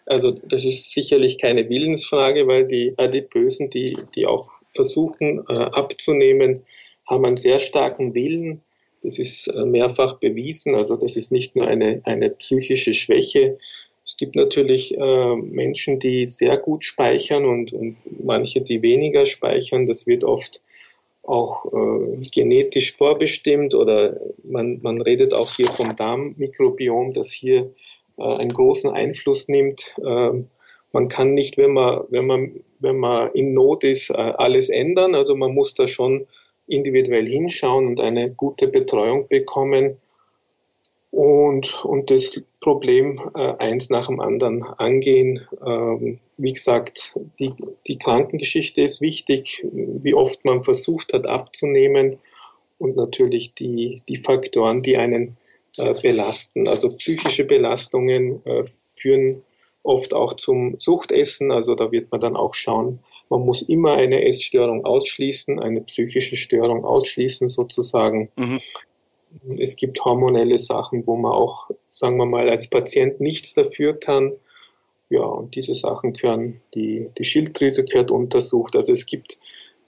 Also 0.06 0.32
das 0.32 0.64
ist 0.64 0.92
sicherlich 0.92 1.38
keine 1.38 1.68
Willensfrage, 1.68 2.46
weil 2.46 2.66
die 2.66 2.94
Adipösen, 2.98 3.70
die, 3.70 3.96
die 4.14 4.26
auch 4.26 4.50
versuchen 4.74 5.44
äh, 5.48 5.52
abzunehmen, 5.52 6.62
haben 7.06 7.24
einen 7.24 7.36
sehr 7.36 7.58
starken 7.58 8.14
Willen. 8.14 8.60
Das 9.02 9.18
ist 9.18 9.48
äh, 9.48 9.64
mehrfach 9.64 10.18
bewiesen. 10.18 10.74
Also 10.74 10.96
das 10.96 11.16
ist 11.16 11.32
nicht 11.32 11.56
nur 11.56 11.66
eine, 11.66 12.00
eine 12.04 12.30
psychische 12.30 12.92
Schwäche, 12.94 13.58
es 14.04 14.18
gibt 14.18 14.36
natürlich 14.36 14.96
äh, 14.96 15.36
Menschen, 15.36 15.98
die 15.98 16.26
sehr 16.26 16.58
gut 16.58 16.84
speichern 16.84 17.46
und, 17.46 17.72
und 17.72 17.96
manche, 18.22 18.60
die 18.60 18.82
weniger 18.82 19.24
speichern. 19.24 19.86
Das 19.86 20.06
wird 20.06 20.24
oft 20.24 20.62
auch 21.22 21.64
äh, 21.72 22.20
genetisch 22.30 22.94
vorbestimmt 22.94 23.74
oder 23.74 24.20
man, 24.42 24.80
man 24.82 25.00
redet 25.00 25.32
auch 25.32 25.50
hier 25.54 25.68
vom 25.68 25.96
Darmmikrobiom, 25.96 27.14
das 27.14 27.32
hier 27.32 27.72
äh, 28.18 28.22
einen 28.22 28.52
großen 28.52 28.90
Einfluss 28.90 29.48
nimmt. 29.48 29.94
Äh, 30.04 30.44
man 30.92 31.08
kann 31.08 31.32
nicht, 31.32 31.56
wenn 31.56 31.72
man, 31.72 32.02
wenn 32.10 32.26
man, 32.26 32.60
wenn 32.80 32.98
man 32.98 33.32
in 33.32 33.54
Not 33.54 33.84
ist, 33.84 34.10
äh, 34.10 34.12
alles 34.12 34.68
ändern. 34.68 35.14
Also 35.14 35.34
man 35.34 35.54
muss 35.54 35.74
da 35.74 35.88
schon 35.88 36.26
individuell 36.66 37.26
hinschauen 37.26 37.86
und 37.86 38.00
eine 38.00 38.30
gute 38.32 38.68
Betreuung 38.68 39.28
bekommen 39.28 39.96
und, 41.14 41.84
und 41.84 42.10
das 42.10 42.42
Problem 42.60 43.20
äh, 43.36 43.54
eins 43.58 43.88
nach 43.88 44.08
dem 44.08 44.18
anderen 44.18 44.64
angehen. 44.64 45.46
Ähm, 45.64 46.18
wie 46.36 46.52
gesagt, 46.52 47.16
die, 47.38 47.52
die 47.86 47.98
Krankengeschichte 47.98 48.82
ist 48.82 49.00
wichtig, 49.00 49.64
wie 49.72 50.14
oft 50.14 50.44
man 50.44 50.64
versucht 50.64 51.12
hat 51.12 51.28
abzunehmen 51.28 52.18
und 52.78 52.96
natürlich 52.96 53.54
die, 53.54 54.02
die 54.08 54.16
Faktoren, 54.16 54.82
die 54.82 54.96
einen 54.96 55.36
äh, 55.76 55.94
belasten. 55.94 56.66
Also 56.66 56.90
psychische 56.96 57.44
Belastungen 57.44 58.44
äh, 58.44 58.64
führen 58.96 59.44
oft 59.84 60.14
auch 60.14 60.34
zum 60.34 60.80
Suchtessen. 60.80 61.52
Also 61.52 61.76
da 61.76 61.92
wird 61.92 62.10
man 62.10 62.20
dann 62.20 62.36
auch 62.36 62.54
schauen, 62.54 62.98
man 63.28 63.42
muss 63.42 63.62
immer 63.62 63.94
eine 63.94 64.24
Essstörung 64.24 64.84
ausschließen, 64.84 65.60
eine 65.60 65.80
psychische 65.82 66.34
Störung 66.34 66.84
ausschließen 66.84 67.46
sozusagen. 67.46 68.30
Mhm 68.34 68.60
es 69.58 69.76
gibt 69.76 70.04
hormonelle 70.04 70.58
Sachen, 70.58 71.06
wo 71.06 71.16
man 71.16 71.32
auch, 71.32 71.70
sagen 71.90 72.16
wir 72.16 72.26
mal, 72.26 72.48
als 72.48 72.68
Patient 72.68 73.20
nichts 73.20 73.54
dafür 73.54 73.98
kann. 73.98 74.32
Ja, 75.10 75.22
und 75.22 75.54
diese 75.54 75.74
Sachen 75.74 76.14
gehören, 76.14 76.60
die, 76.74 77.08
die 77.18 77.24
Schilddrüse 77.24 77.84
gehört 77.84 78.10
untersucht. 78.10 78.74
Also 78.74 78.92
es 78.92 79.06
gibt 79.06 79.38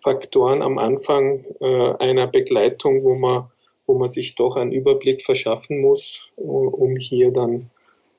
Faktoren 0.02 0.62
am 0.62 0.78
Anfang 0.78 1.44
äh, 1.60 1.92
einer 1.98 2.26
Begleitung, 2.26 3.02
wo 3.02 3.14
man, 3.14 3.50
wo 3.86 3.98
man 3.98 4.08
sich 4.08 4.34
doch 4.34 4.56
einen 4.56 4.72
Überblick 4.72 5.24
verschaffen 5.24 5.80
muss, 5.80 6.28
um 6.36 6.96
hier 6.96 7.32
dann 7.32 7.70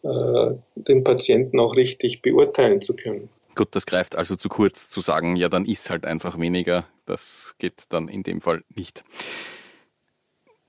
äh, 0.03 0.55
den 0.75 1.03
Patienten 1.03 1.60
auch 1.60 1.75
richtig 1.75 2.22
beurteilen 2.22 2.81
zu 2.81 2.96
können. 2.96 3.29
Gut, 3.55 3.69
das 3.72 3.86
greift 3.86 4.15
also 4.15 4.36
zu 4.36 4.50
kurz 4.50 4.89
zu 4.89 5.01
sagen, 5.01 5.36
ja, 5.36 5.50
dann 5.50 5.65
ist 5.65 5.89
halt 5.89 6.05
einfach 6.05 6.39
weniger. 6.39 6.86
Das 7.05 7.55
geht 7.57 7.86
dann 7.89 8.07
in 8.07 8.24
dem 8.24 8.41
Fall 8.41 8.63
nicht 8.75 9.03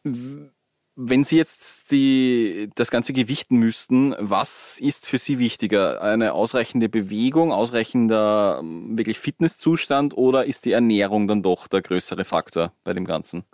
Wenn 0.05 1.23
Sie 1.23 1.37
jetzt 1.37 1.93
die, 1.93 2.71
das 2.75 2.91
Ganze 2.91 3.13
gewichten 3.13 3.57
müssten, 3.57 4.15
was 4.19 4.81
ist 4.81 5.07
für 5.07 5.19
Sie 5.19 5.39
wichtiger? 5.39 6.03
Eine 6.03 6.33
ausreichende 6.33 6.89
Bewegung, 6.89 7.53
ausreichender 7.53 8.59
ähm, 8.61 8.99
wirklich 8.99 9.19
Fitnesszustand 9.19 10.17
oder 10.17 10.47
ist 10.47 10.65
die 10.65 10.73
Ernährung 10.73 11.29
dann 11.29 11.43
doch 11.43 11.69
der 11.69 11.83
größere 11.83 12.25
Faktor 12.25 12.73
bei 12.83 12.95
dem 12.95 13.05
Ganzen? 13.05 13.45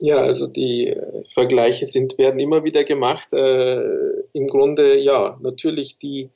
Ja, 0.00 0.16
also 0.16 0.46
die 0.46 0.88
äh, 0.88 1.24
Vergleiche 1.34 1.86
sind, 1.86 2.16
werden 2.16 2.40
immer 2.40 2.64
wieder 2.64 2.84
gemacht. 2.84 3.32
Äh, 3.34 3.82
Im 4.32 4.46
Grunde, 4.46 4.98
ja, 4.98 5.38
natürlich 5.42 5.98
die, 5.98 6.30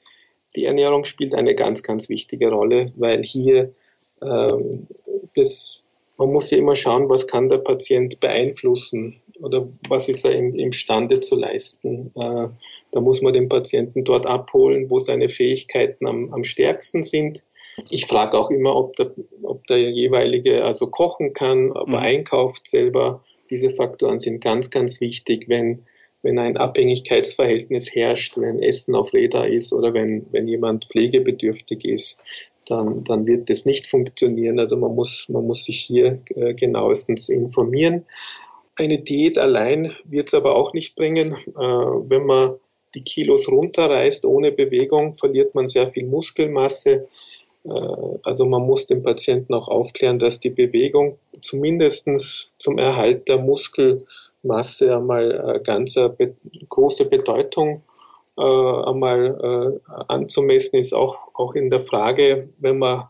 die 0.55 0.67
Ernährung 0.67 1.07
spielt 1.07 1.35
eine 1.35 1.55
ganz, 1.55 1.83
ganz 1.83 2.11
wichtige 2.11 2.51
Rolle, 2.51 2.87
weil 2.97 3.23
hier 3.23 3.73
ähm, 4.21 4.87
das, 5.35 5.85
man 6.17 6.33
muss 6.33 6.51
ja 6.51 6.59
immer 6.59 6.77
schauen, 6.77 7.09
was 7.09 7.27
kann 7.27 7.49
der 7.49 7.59
Patient 7.59 8.21
beeinflussen 8.21 9.21
oder 9.41 9.67
was 9.89 10.09
ist 10.09 10.25
er 10.25 10.33
im, 10.33 10.55
imstande 10.55 11.21
zu 11.21 11.37
leisten. 11.37 12.13
Äh, 12.15 12.49
da 12.93 13.01
muss 13.01 13.23
man 13.23 13.33
den 13.33 13.49
Patienten 13.49 14.05
dort 14.05 14.27
abholen, 14.27 14.91
wo 14.91 15.01
seine 15.01 15.29
Fähigkeiten 15.29 16.07
am, 16.07 16.33
am 16.33 16.45
stärksten 16.45 17.03
sind. 17.03 17.45
Ich 17.91 18.07
frage 18.07 18.39
auch 18.39 18.51
immer, 18.51 18.77
ob 18.77 18.95
der, 18.95 19.13
ob 19.43 19.67
der 19.67 19.91
jeweilige 19.91 20.65
also 20.65 20.87
kochen 20.87 21.33
kann, 21.33 21.73
ob 21.73 21.89
er 21.89 21.99
mhm. 21.99 22.05
einkauft 22.05 22.69
selber. 22.69 23.25
Diese 23.51 23.71
Faktoren 23.71 24.21
sind 24.21 24.41
ganz, 24.41 24.71
ganz 24.71 25.01
wichtig, 25.01 25.49
wenn, 25.49 25.85
wenn 26.23 26.39
ein 26.39 26.57
Abhängigkeitsverhältnis 26.57 27.93
herrscht, 27.93 28.39
wenn 28.39 28.63
Essen 28.63 28.95
auf 28.95 29.13
Räder 29.13 29.49
ist 29.49 29.73
oder 29.73 29.93
wenn, 29.93 30.27
wenn 30.31 30.47
jemand 30.47 30.87
pflegebedürftig 30.87 31.85
ist 31.85 32.21
dann, 32.67 33.05
dann 33.05 33.27
wird 33.27 33.51
das 33.51 33.65
nicht 33.65 33.87
funktionieren. 33.87 34.59
Also 34.59 34.77
man 34.77 34.95
muss, 34.95 35.27
man 35.29 35.47
muss 35.47 35.65
sich 35.65 35.81
hier 35.81 36.21
äh, 36.35 36.55
genauestens 36.55 37.29
informieren. 37.29 38.05
Eine 38.77 38.99
Diät 38.99 39.39
allein 39.39 39.93
wird 40.05 40.29
es 40.29 40.35
aber 40.35 40.57
auch 40.57 40.73
nicht 40.73 40.97
bringen. 40.97 41.33
Äh, 41.35 41.53
wenn 41.55 42.27
man 42.27 42.55
die 42.95 43.03
Kilos 43.03 43.49
runterreißt 43.49 44.25
ohne 44.25 44.53
Bewegung, 44.53 45.15
verliert 45.15 45.55
man 45.55 45.69
sehr 45.69 45.91
viel 45.91 46.07
Muskelmasse. 46.07 47.09
Äh, 47.65 47.69
also 48.23 48.47
man 48.47 48.63
muss 48.63 48.87
den 48.87 49.03
Patienten 49.03 49.55
auch 49.55 49.69
aufklären, 49.69 50.19
dass 50.19 50.41
die 50.41 50.51
Bewegung 50.51 51.19
zumindest 51.43 52.51
zum 52.59 52.79
Erhalt 52.79 53.29
der 53.29 53.39
Muskelmasse 53.39 54.97
einmal 54.97 55.57
äh, 55.57 55.61
ganz 55.63 55.97
eine 55.97 56.11
be 56.11 56.35
große 56.69 57.07
Bedeutung 57.07 57.83
äh, 58.37 58.43
einmal 58.43 59.81
äh, 59.87 59.93
anzumessen 60.09 60.79
ist, 60.79 60.93
auch, 60.93 61.29
auch 61.35 61.55
in 61.55 61.71
der 61.71 61.83
Frage, 61.83 62.49
wenn 62.59 62.79
man 62.79 63.09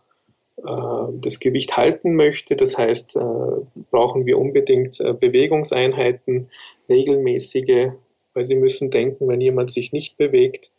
äh, 0.56 1.12
das 1.20 1.40
Gewicht 1.40 1.76
halten 1.76 2.14
möchte. 2.14 2.56
Das 2.56 2.78
heißt, 2.78 3.16
äh, 3.16 3.82
brauchen 3.90 4.24
wir 4.24 4.38
unbedingt 4.38 5.00
äh, 5.00 5.12
Bewegungseinheiten, 5.12 6.48
regelmäßige, 6.88 7.92
weil 8.34 8.44
Sie 8.44 8.54
müssen 8.54 8.90
denken, 8.90 9.28
wenn 9.28 9.40
jemand 9.40 9.72
sich 9.72 9.92
nicht 9.92 10.16
bewegt 10.16 10.70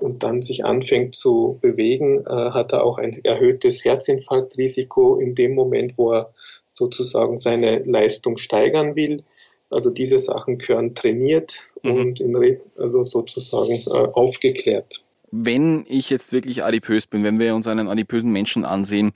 und 0.00 0.22
dann 0.22 0.40
sich 0.40 0.64
anfängt 0.64 1.14
zu 1.14 1.58
bewegen, 1.60 2.24
hat 2.26 2.72
er 2.72 2.84
auch 2.84 2.98
ein 2.98 3.22
erhöhtes 3.24 3.84
Herzinfarktrisiko 3.84 5.16
in 5.16 5.34
dem 5.34 5.54
Moment, 5.54 5.98
wo 5.98 6.12
er 6.12 6.32
sozusagen 6.68 7.36
seine 7.36 7.80
Leistung 7.80 8.36
steigern 8.36 8.94
will. 8.96 9.24
Also 9.70 9.90
diese 9.90 10.18
Sachen 10.18 10.58
gehören 10.58 10.94
trainiert 10.94 11.62
mhm. 11.82 11.92
und 11.92 12.20
in, 12.20 12.60
also 12.76 13.04
sozusagen 13.04 13.80
äh, 13.86 14.08
aufgeklärt. 14.12 15.02
Wenn 15.30 15.86
ich 15.88 16.10
jetzt 16.10 16.32
wirklich 16.32 16.64
adipös 16.64 17.06
bin, 17.06 17.22
wenn 17.22 17.38
wir 17.38 17.54
uns 17.54 17.68
einen 17.68 17.88
adipösen 17.88 18.32
Menschen 18.32 18.64
ansehen, 18.64 19.12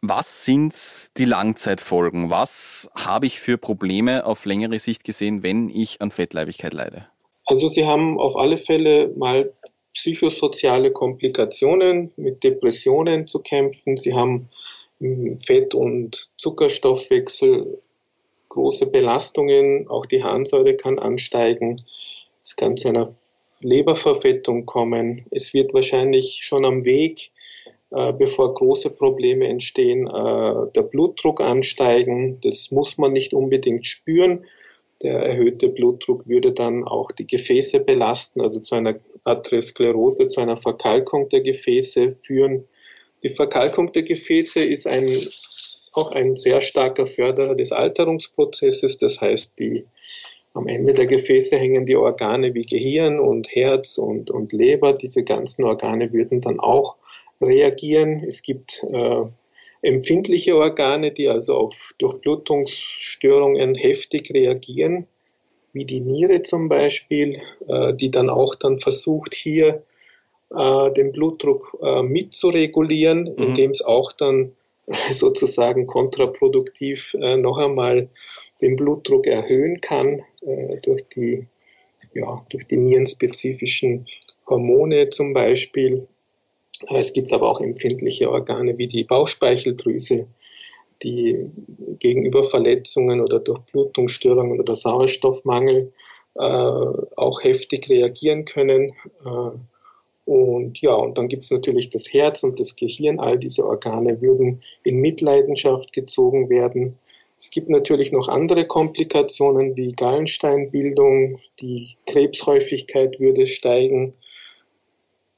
was 0.00 0.44
sind 0.44 0.74
die 1.16 1.24
Langzeitfolgen? 1.24 2.30
Was 2.30 2.90
habe 2.94 3.26
ich 3.26 3.40
für 3.40 3.56
Probleme 3.56 4.26
auf 4.26 4.44
längere 4.44 4.78
Sicht 4.78 5.04
gesehen, 5.04 5.42
wenn 5.42 5.70
ich 5.70 6.00
an 6.00 6.10
Fettleibigkeit 6.10 6.74
leide? 6.74 7.06
Also 7.46 7.68
Sie 7.68 7.84
haben 7.84 8.18
auf 8.18 8.36
alle 8.36 8.56
Fälle 8.56 9.12
mal 9.16 9.52
psychosoziale 9.94 10.92
Komplikationen 10.92 12.10
mit 12.16 12.42
Depressionen 12.42 13.26
zu 13.26 13.40
kämpfen. 13.40 13.96
Sie 13.96 14.14
haben 14.14 14.48
Fett- 15.44 15.74
und 15.74 16.30
Zuckerstoffwechsel 16.36 17.78
große 18.54 18.86
Belastungen, 18.86 19.88
auch 19.88 20.06
die 20.06 20.22
Harnsäure 20.22 20.74
kann 20.74 20.98
ansteigen, 20.98 21.82
es 22.42 22.54
kann 22.54 22.76
zu 22.76 22.88
einer 22.88 23.14
Leberverfettung 23.60 24.64
kommen, 24.64 25.26
es 25.30 25.54
wird 25.54 25.74
wahrscheinlich 25.74 26.40
schon 26.42 26.64
am 26.64 26.84
Weg, 26.84 27.32
äh, 27.90 28.12
bevor 28.12 28.54
große 28.54 28.90
Probleme 28.90 29.48
entstehen, 29.48 30.06
äh, 30.06 30.72
der 30.72 30.82
Blutdruck 30.82 31.40
ansteigen, 31.40 32.40
das 32.42 32.70
muss 32.70 32.96
man 32.96 33.12
nicht 33.12 33.34
unbedingt 33.34 33.86
spüren. 33.86 34.44
Der 35.02 35.18
erhöhte 35.18 35.68
Blutdruck 35.68 36.28
würde 36.28 36.52
dann 36.52 36.84
auch 36.84 37.10
die 37.10 37.26
Gefäße 37.26 37.80
belasten, 37.80 38.40
also 38.40 38.60
zu 38.60 38.76
einer 38.76 38.94
Arteriosklerose, 39.24 40.28
zu 40.28 40.40
einer 40.40 40.56
Verkalkung 40.56 41.28
der 41.28 41.40
Gefäße 41.40 42.16
führen. 42.20 42.64
Die 43.24 43.30
Verkalkung 43.30 43.90
der 43.90 44.04
Gefäße 44.04 44.64
ist 44.64 44.86
ein 44.86 45.08
auch 45.94 46.12
ein 46.12 46.36
sehr 46.36 46.60
starker 46.60 47.06
Förderer 47.06 47.54
des 47.54 47.72
Alterungsprozesses. 47.72 48.98
Das 48.98 49.20
heißt, 49.20 49.58
die, 49.58 49.86
am 50.52 50.66
Ende 50.68 50.94
der 50.94 51.06
Gefäße 51.06 51.56
hängen 51.56 51.86
die 51.86 51.96
Organe 51.96 52.54
wie 52.54 52.64
Gehirn 52.64 53.18
und 53.18 53.48
Herz 53.54 53.98
und, 53.98 54.30
und 54.30 54.52
Leber. 54.52 54.92
Diese 54.92 55.24
ganzen 55.24 55.64
Organe 55.64 56.12
würden 56.12 56.40
dann 56.40 56.60
auch 56.60 56.96
reagieren. 57.40 58.24
Es 58.26 58.42
gibt 58.42 58.84
äh, 58.92 59.24
empfindliche 59.82 60.56
Organe, 60.56 61.12
die 61.12 61.28
also 61.28 61.54
auf 61.54 61.74
Durchblutungsstörungen 61.98 63.74
heftig 63.74 64.30
reagieren, 64.32 65.06
wie 65.72 65.84
die 65.84 66.00
Niere 66.00 66.42
zum 66.42 66.68
Beispiel, 66.68 67.40
äh, 67.68 67.92
die 67.94 68.10
dann 68.10 68.30
auch 68.30 68.54
dann 68.54 68.78
versucht, 68.80 69.34
hier 69.34 69.82
äh, 70.54 70.92
den 70.92 71.12
Blutdruck 71.12 71.76
äh, 71.82 72.02
mitzuregulieren, 72.02 73.24
mhm. 73.24 73.34
indem 73.36 73.70
es 73.72 73.82
auch 73.82 74.12
dann 74.12 74.52
sozusagen 75.12 75.86
kontraproduktiv 75.86 77.14
äh, 77.20 77.36
noch 77.36 77.58
einmal 77.58 78.08
den 78.60 78.76
Blutdruck 78.76 79.26
erhöhen 79.26 79.80
kann 79.80 80.22
äh, 80.42 80.80
durch 80.82 81.08
die 81.08 81.46
ja, 82.14 82.44
durch 82.48 82.66
die 82.66 82.76
nierenspezifischen 82.76 84.06
Hormone 84.48 85.08
zum 85.10 85.32
Beispiel. 85.32 86.06
Es 86.88 87.12
gibt 87.12 87.32
aber 87.32 87.50
auch 87.50 87.60
empfindliche 87.60 88.30
Organe 88.30 88.76
wie 88.78 88.86
die 88.86 89.04
Bauchspeicheldrüse, 89.04 90.26
die 91.02 91.50
gegenüber 91.98 92.44
Verletzungen 92.44 93.20
oder 93.20 93.40
Durchblutungsstörungen 93.40 94.60
oder 94.60 94.74
Sauerstoffmangel 94.74 95.92
äh, 96.36 96.40
auch 96.40 97.42
heftig 97.42 97.88
reagieren 97.88 98.44
können. 98.44 98.92
Äh, 99.24 99.50
und 100.24 100.80
ja, 100.80 100.94
und 100.94 101.18
dann 101.18 101.28
gibt 101.28 101.44
es 101.44 101.50
natürlich 101.50 101.90
das 101.90 102.12
Herz 102.12 102.42
und 102.42 102.58
das 102.58 102.76
Gehirn. 102.76 103.20
All 103.20 103.38
diese 103.38 103.64
Organe 103.64 104.22
würden 104.22 104.62
in 104.82 104.96
Mitleidenschaft 104.96 105.92
gezogen 105.92 106.48
werden. 106.48 106.98
Es 107.36 107.50
gibt 107.50 107.68
natürlich 107.68 108.10
noch 108.10 108.28
andere 108.28 108.64
Komplikationen 108.66 109.76
wie 109.76 109.92
Gallensteinbildung, 109.92 111.40
die 111.60 111.96
Krebshäufigkeit 112.06 113.20
würde 113.20 113.46
steigen. 113.46 114.14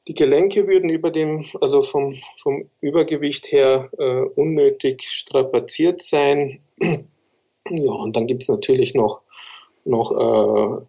Die 0.07 0.15
Gelenke 0.15 0.69
würden 0.69 0.89
über 0.89 1.11
dem, 1.11 1.47
also 1.61 1.83
vom, 1.83 2.15
vom 2.37 2.71
Übergewicht 2.81 3.51
her 3.51 3.91
äh, 3.99 4.21
unnötig 4.21 5.03
strapaziert 5.03 6.03
sein. 6.03 6.61
Ja, 7.69 7.91
und 7.91 8.15
dann 8.15 8.29
gibt 8.29 8.43
es 8.43 8.49
natürlich 8.49 8.95
noch, 8.95 9.23
noch 9.85 10.13
äh, 10.13 10.85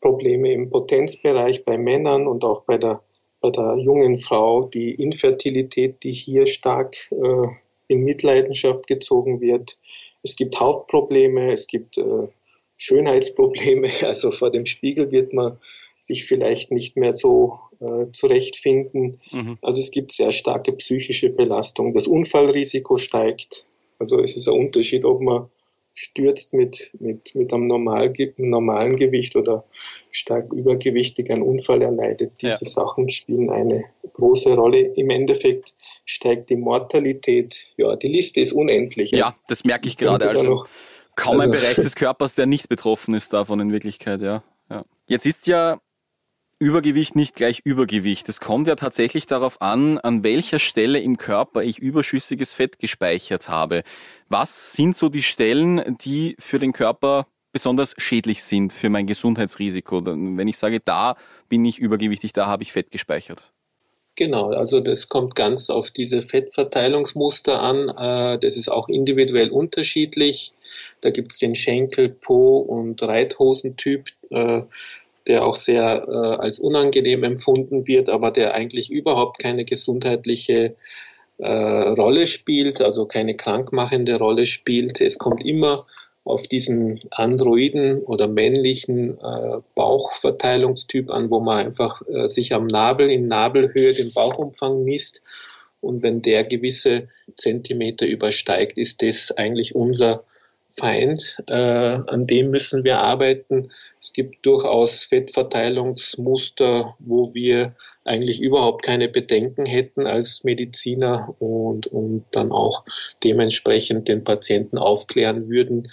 Probleme 0.00 0.52
im 0.52 0.68
Potenzbereich 0.68 1.64
bei 1.64 1.78
Männern 1.78 2.26
und 2.26 2.42
auch 2.42 2.62
bei 2.62 2.76
der 2.76 3.04
bei 3.40 3.50
der 3.50 3.76
jungen 3.76 4.18
Frau 4.18 4.64
die 4.64 4.94
Infertilität, 4.94 6.02
die 6.02 6.12
hier 6.12 6.46
stark 6.46 6.96
äh, 7.12 7.48
in 7.88 8.00
Mitleidenschaft 8.00 8.86
gezogen 8.86 9.40
wird. 9.40 9.78
Es 10.22 10.36
gibt 10.36 10.58
Hautprobleme, 10.58 11.52
es 11.52 11.66
gibt 11.66 11.98
äh, 11.98 12.28
Schönheitsprobleme. 12.76 13.88
Also 14.02 14.30
vor 14.30 14.50
dem 14.50 14.66
Spiegel 14.66 15.10
wird 15.10 15.32
man 15.32 15.58
sich 16.00 16.26
vielleicht 16.26 16.70
nicht 16.70 16.96
mehr 16.96 17.12
so 17.12 17.58
äh, 17.80 18.10
zurechtfinden. 18.12 19.18
Mhm. 19.32 19.58
Also 19.62 19.80
es 19.80 19.90
gibt 19.90 20.12
sehr 20.12 20.30
starke 20.30 20.72
psychische 20.72 21.30
Belastung. 21.30 21.94
Das 21.94 22.06
Unfallrisiko 22.06 22.96
steigt. 22.96 23.68
Also 23.98 24.20
es 24.20 24.36
ist 24.36 24.48
ein 24.48 24.54
Unterschied, 24.54 25.04
ob 25.04 25.20
man 25.20 25.48
stürzt 25.98 26.54
mit, 26.54 26.92
mit, 27.00 27.34
mit 27.34 27.52
einem 27.52 27.66
normal, 27.66 28.12
normalen 28.36 28.94
Gewicht 28.94 29.34
oder 29.34 29.64
stark 30.12 30.52
übergewichtig 30.52 31.28
einen 31.28 31.42
Unfall 31.42 31.82
erleidet. 31.82 32.34
Diese 32.40 32.58
ja. 32.62 32.70
Sachen 32.70 33.08
spielen 33.08 33.50
eine 33.50 33.82
große 34.12 34.54
Rolle. 34.54 34.78
Im 34.94 35.10
Endeffekt 35.10 35.74
steigt 36.04 36.50
die 36.50 36.56
Mortalität. 36.56 37.66
Ja, 37.76 37.96
die 37.96 38.06
Liste 38.06 38.38
ist 38.38 38.52
unendlich. 38.52 39.10
Ja, 39.10 39.34
das 39.48 39.64
merke 39.64 39.88
ich 39.88 39.96
gerade. 39.96 40.28
Also 40.28 40.66
kaum 41.16 41.40
ein 41.40 41.50
also, 41.50 41.60
Bereich 41.60 41.74
des 41.74 41.96
Körpers, 41.96 42.36
der 42.36 42.46
nicht 42.46 42.68
betroffen 42.68 43.14
ist 43.14 43.32
davon 43.32 43.58
in 43.58 43.72
Wirklichkeit, 43.72 44.22
ja. 44.22 44.44
ja. 44.70 44.84
Jetzt 45.08 45.26
ist 45.26 45.48
ja 45.48 45.80
Übergewicht 46.60 47.14
nicht 47.14 47.36
gleich 47.36 47.60
Übergewicht. 47.64 48.28
Es 48.28 48.40
kommt 48.40 48.66
ja 48.66 48.74
tatsächlich 48.74 49.26
darauf 49.26 49.62
an, 49.62 49.98
an 49.98 50.24
welcher 50.24 50.58
Stelle 50.58 50.98
im 50.98 51.16
Körper 51.16 51.62
ich 51.62 51.78
überschüssiges 51.78 52.52
Fett 52.52 52.78
gespeichert 52.78 53.48
habe. 53.48 53.84
Was 54.28 54.72
sind 54.72 54.96
so 54.96 55.08
die 55.08 55.22
Stellen, 55.22 55.96
die 55.98 56.36
für 56.40 56.58
den 56.58 56.72
Körper 56.72 57.26
besonders 57.52 57.94
schädlich 57.98 58.42
sind 58.42 58.72
für 58.72 58.90
mein 58.90 59.06
Gesundheitsrisiko. 59.06 60.04
Wenn 60.04 60.48
ich 60.48 60.58
sage, 60.58 60.80
da 60.80 61.16
bin 61.48 61.64
ich 61.64 61.78
übergewichtig, 61.78 62.32
da 62.32 62.46
habe 62.46 62.62
ich 62.62 62.72
Fett 62.72 62.90
gespeichert. 62.90 63.52
Genau, 64.16 64.50
also 64.50 64.80
das 64.80 65.08
kommt 65.08 65.36
ganz 65.36 65.70
auf 65.70 65.92
diese 65.92 66.22
Fettverteilungsmuster 66.22 67.62
an. 67.62 67.88
Äh, 67.88 68.38
das 68.38 68.56
ist 68.56 68.68
auch 68.68 68.88
individuell 68.88 69.50
unterschiedlich. 69.50 70.52
Da 71.00 71.10
gibt 71.10 71.32
es 71.32 71.38
den 71.38 71.54
Schenkel-, 71.54 72.08
Po- 72.08 72.58
und 72.58 73.00
Reithosentyp, 73.00 74.08
äh, 74.30 74.62
der 75.28 75.44
auch 75.44 75.56
sehr 75.56 76.04
äh, 76.08 76.42
als 76.42 76.58
unangenehm 76.58 77.22
empfunden 77.24 77.86
wird, 77.86 78.08
aber 78.08 78.30
der 78.30 78.54
eigentlich 78.54 78.90
überhaupt 78.90 79.38
keine 79.38 79.64
gesundheitliche 79.64 80.76
Rolle 81.40 82.26
spielt, 82.26 82.82
also 82.82 83.06
keine 83.06 83.36
krankmachende 83.36 84.18
Rolle 84.18 84.44
spielt. 84.44 85.00
Es 85.00 85.18
kommt 85.18 85.46
immer 85.46 85.86
auf 86.28 86.46
diesen 86.46 87.00
androiden 87.10 88.02
oder 88.02 88.28
männlichen 88.28 89.18
äh, 89.18 89.58
Bauchverteilungstyp 89.74 91.10
an, 91.10 91.30
wo 91.30 91.40
man 91.40 91.66
einfach 91.66 92.02
äh, 92.06 92.28
sich 92.28 92.52
am 92.52 92.66
Nabel 92.66 93.10
in 93.10 93.28
Nabelhöhe 93.28 93.94
den 93.94 94.12
Bauchumfang 94.12 94.84
misst. 94.84 95.22
Und 95.80 96.02
wenn 96.02 96.20
der 96.20 96.44
gewisse 96.44 97.08
Zentimeter 97.34 98.06
übersteigt, 98.06 98.76
ist 98.76 99.00
das 99.02 99.32
eigentlich 99.32 99.74
unser 99.74 100.24
Feind. 100.78 101.36
Äh, 101.46 101.52
an 101.54 102.26
dem 102.26 102.50
müssen 102.50 102.84
wir 102.84 102.98
arbeiten. 102.98 103.70
Es 104.00 104.12
gibt 104.12 104.46
durchaus 104.46 105.04
Fettverteilungsmuster, 105.04 106.94
wo 106.98 107.34
wir 107.34 107.74
eigentlich 108.04 108.40
überhaupt 108.40 108.84
keine 108.84 109.08
Bedenken 109.08 109.66
hätten 109.66 110.06
als 110.06 110.44
Mediziner 110.44 111.34
und, 111.40 111.86
und 111.88 112.24
dann 112.30 112.52
auch 112.52 112.84
dementsprechend 113.22 114.08
den 114.08 114.24
Patienten 114.24 114.78
aufklären 114.78 115.48
würden, 115.48 115.88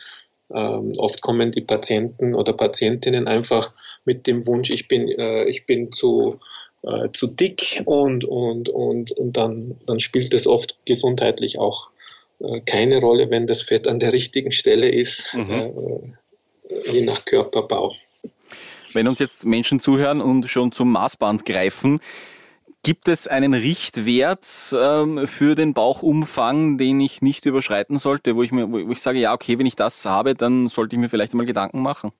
ähm, 0.53 0.93
oft 0.97 1.21
kommen 1.21 1.51
die 1.51 1.61
Patienten 1.61 2.35
oder 2.35 2.53
Patientinnen 2.53 3.27
einfach 3.27 3.73
mit 4.05 4.27
dem 4.27 4.45
Wunsch, 4.45 4.69
ich 4.69 4.87
bin, 4.87 5.07
äh, 5.09 5.45
ich 5.45 5.65
bin 5.65 5.91
zu, 5.91 6.39
äh, 6.83 7.09
zu 7.13 7.27
dick 7.27 7.81
und, 7.85 8.25
und, 8.25 8.69
und, 8.69 9.11
und 9.11 9.37
dann, 9.37 9.75
dann 9.87 9.99
spielt 9.99 10.33
das 10.33 10.45
oft 10.45 10.77
gesundheitlich 10.85 11.57
auch 11.57 11.89
keine 12.65 12.99
Rolle, 12.99 13.29
wenn 13.29 13.47
das 13.47 13.61
Fett 13.61 13.87
an 13.87 13.99
der 13.99 14.13
richtigen 14.13 14.51
Stelle 14.51 14.89
ist, 14.89 15.33
mhm. 15.33 16.15
Äh, 16.67 16.91
je 16.91 17.01
nach 17.01 17.25
Körperbau. 17.25 17.93
Wenn 18.93 19.07
uns 19.07 19.19
jetzt 19.19 19.45
Menschen 19.45 19.79
zuhören 19.79 20.21
und 20.21 20.49
schon 20.49 20.71
zum 20.71 20.91
Maßband 20.91 21.45
greifen, 21.45 21.99
Gibt 22.85 23.07
es 23.07 23.27
einen 23.27 23.55
Richtwert 23.55 24.45
ähm, 24.79 25.27
für 25.27 25.55
den 25.55 25.73
Bauchumfang, 25.73 26.77
den 26.77 26.99
ich 26.99 27.19
nicht 27.19 27.47
überschreiten 27.47 27.97
sollte, 27.97 28.35
wo 28.35 28.43
ich 28.43 28.51
mir, 28.51 28.71
wo 28.71 28.77
ich 28.91 29.01
sage, 29.01 29.17
ja, 29.17 29.33
okay, 29.33 29.57
wenn 29.57 29.65
ich 29.65 29.75
das 29.75 30.05
habe, 30.05 30.35
dann 30.35 30.67
sollte 30.67 30.95
ich 30.95 30.99
mir 30.99 31.09
vielleicht 31.09 31.33
mal 31.33 31.47
Gedanken 31.47 31.81
machen? 31.81 32.11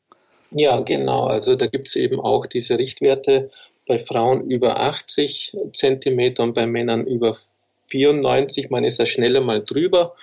Ja, 0.50 0.80
genau. 0.80 1.26
Also 1.26 1.56
da 1.56 1.68
gibt 1.68 1.88
es 1.88 1.96
eben 1.96 2.20
auch 2.20 2.48
diese 2.48 2.80
Richtwerte 2.80 3.52
bei 3.86 4.00
Frauen 4.00 4.50
über 4.50 4.80
80 4.80 5.56
Zentimeter 5.72 6.42
und 6.42 6.56
bei 6.56 6.66
Männern 6.66 7.06
über 7.06 7.38
94. 7.88 8.70
Man 8.70 8.84
ist 8.84 9.00
da 9.00 9.06
schneller 9.06 9.42
mal 9.42 9.64
drüber. 9.64 10.16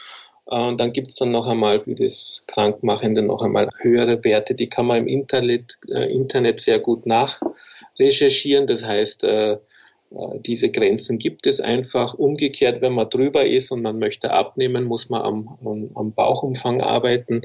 Äh, 0.46 0.66
und 0.68 0.80
dann 0.80 0.92
gibt 0.92 1.10
es 1.10 1.16
dann 1.16 1.30
noch 1.30 1.46
einmal 1.46 1.80
für 1.80 1.94
das 1.94 2.44
Krankmachende 2.46 3.22
noch 3.22 3.42
einmal 3.42 3.68
höhere 3.78 4.22
Werte. 4.24 4.54
Die 4.54 4.68
kann 4.68 4.86
man 4.86 4.98
im 4.98 5.08
Internet, 5.08 5.78
äh, 5.88 6.12
Internet 6.12 6.60
sehr 6.60 6.78
gut 6.78 7.06
nachrecherchieren. 7.06 8.66
Das 8.66 8.84
heißt, 8.84 9.24
äh, 9.24 9.58
äh, 10.14 10.38
diese 10.40 10.70
Grenzen 10.70 11.18
gibt 11.18 11.46
es 11.46 11.60
einfach. 11.60 12.14
Umgekehrt, 12.14 12.82
wenn 12.82 12.94
man 12.94 13.08
drüber 13.08 13.44
ist 13.44 13.70
und 13.70 13.82
man 13.82 13.98
möchte 13.98 14.32
abnehmen, 14.32 14.84
muss 14.84 15.08
man 15.08 15.22
am, 15.22 15.58
am, 15.64 15.90
am 15.94 16.12
Bauchumfang 16.12 16.80
arbeiten 16.80 17.42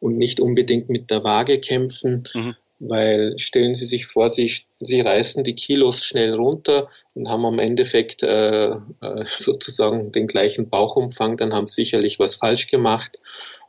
und 0.00 0.16
nicht 0.18 0.40
unbedingt 0.40 0.88
mit 0.88 1.10
der 1.10 1.24
Waage 1.24 1.60
kämpfen. 1.60 2.28
Mhm. 2.34 2.54
Weil 2.80 3.38
stellen 3.38 3.74
Sie 3.74 3.86
sich 3.86 4.06
vor, 4.06 4.30
Sie, 4.30 4.50
Sie 4.80 5.00
reißen 5.00 5.44
die 5.44 5.54
Kilos 5.54 6.02
schnell 6.02 6.34
runter 6.34 6.88
und 7.14 7.28
haben 7.28 7.44
am 7.44 7.58
Endeffekt 7.58 8.22
äh, 8.22 8.70
äh, 8.70 8.78
sozusagen 9.26 10.12
den 10.12 10.26
gleichen 10.26 10.70
Bauchumfang, 10.70 11.36
dann 11.36 11.52
haben 11.52 11.66
Sie 11.66 11.82
sicherlich 11.82 12.18
was 12.18 12.36
falsch 12.36 12.68
gemacht 12.68 13.18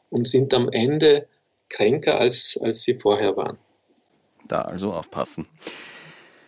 und 0.10 0.28
sind 0.28 0.54
am 0.54 0.70
Ende 0.70 1.28
kränker, 1.70 2.20
als, 2.20 2.58
als 2.62 2.84
Sie 2.84 2.96
vorher 2.96 3.36
waren. 3.36 3.58
Da 4.48 4.62
also 4.62 4.94
aufpassen. 4.94 5.48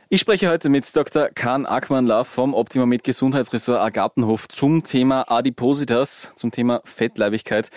Ich 0.09 0.21
spreche 0.21 0.49
heute 0.49 0.69
mit 0.69 0.95
Dr. 0.95 1.29
Kahn 1.29 1.65
Ackmann-Laff 1.65 2.27
vom 2.27 2.53
Optima 2.53 2.85
Med 2.85 3.03
Gesundheitsressort 3.03 3.81
Agartenhof 3.81 4.47
zum 4.47 4.83
Thema 4.83 5.29
Adipositas, 5.29 6.31
zum 6.35 6.51
Thema 6.51 6.81
Fettleibigkeit. 6.85 7.69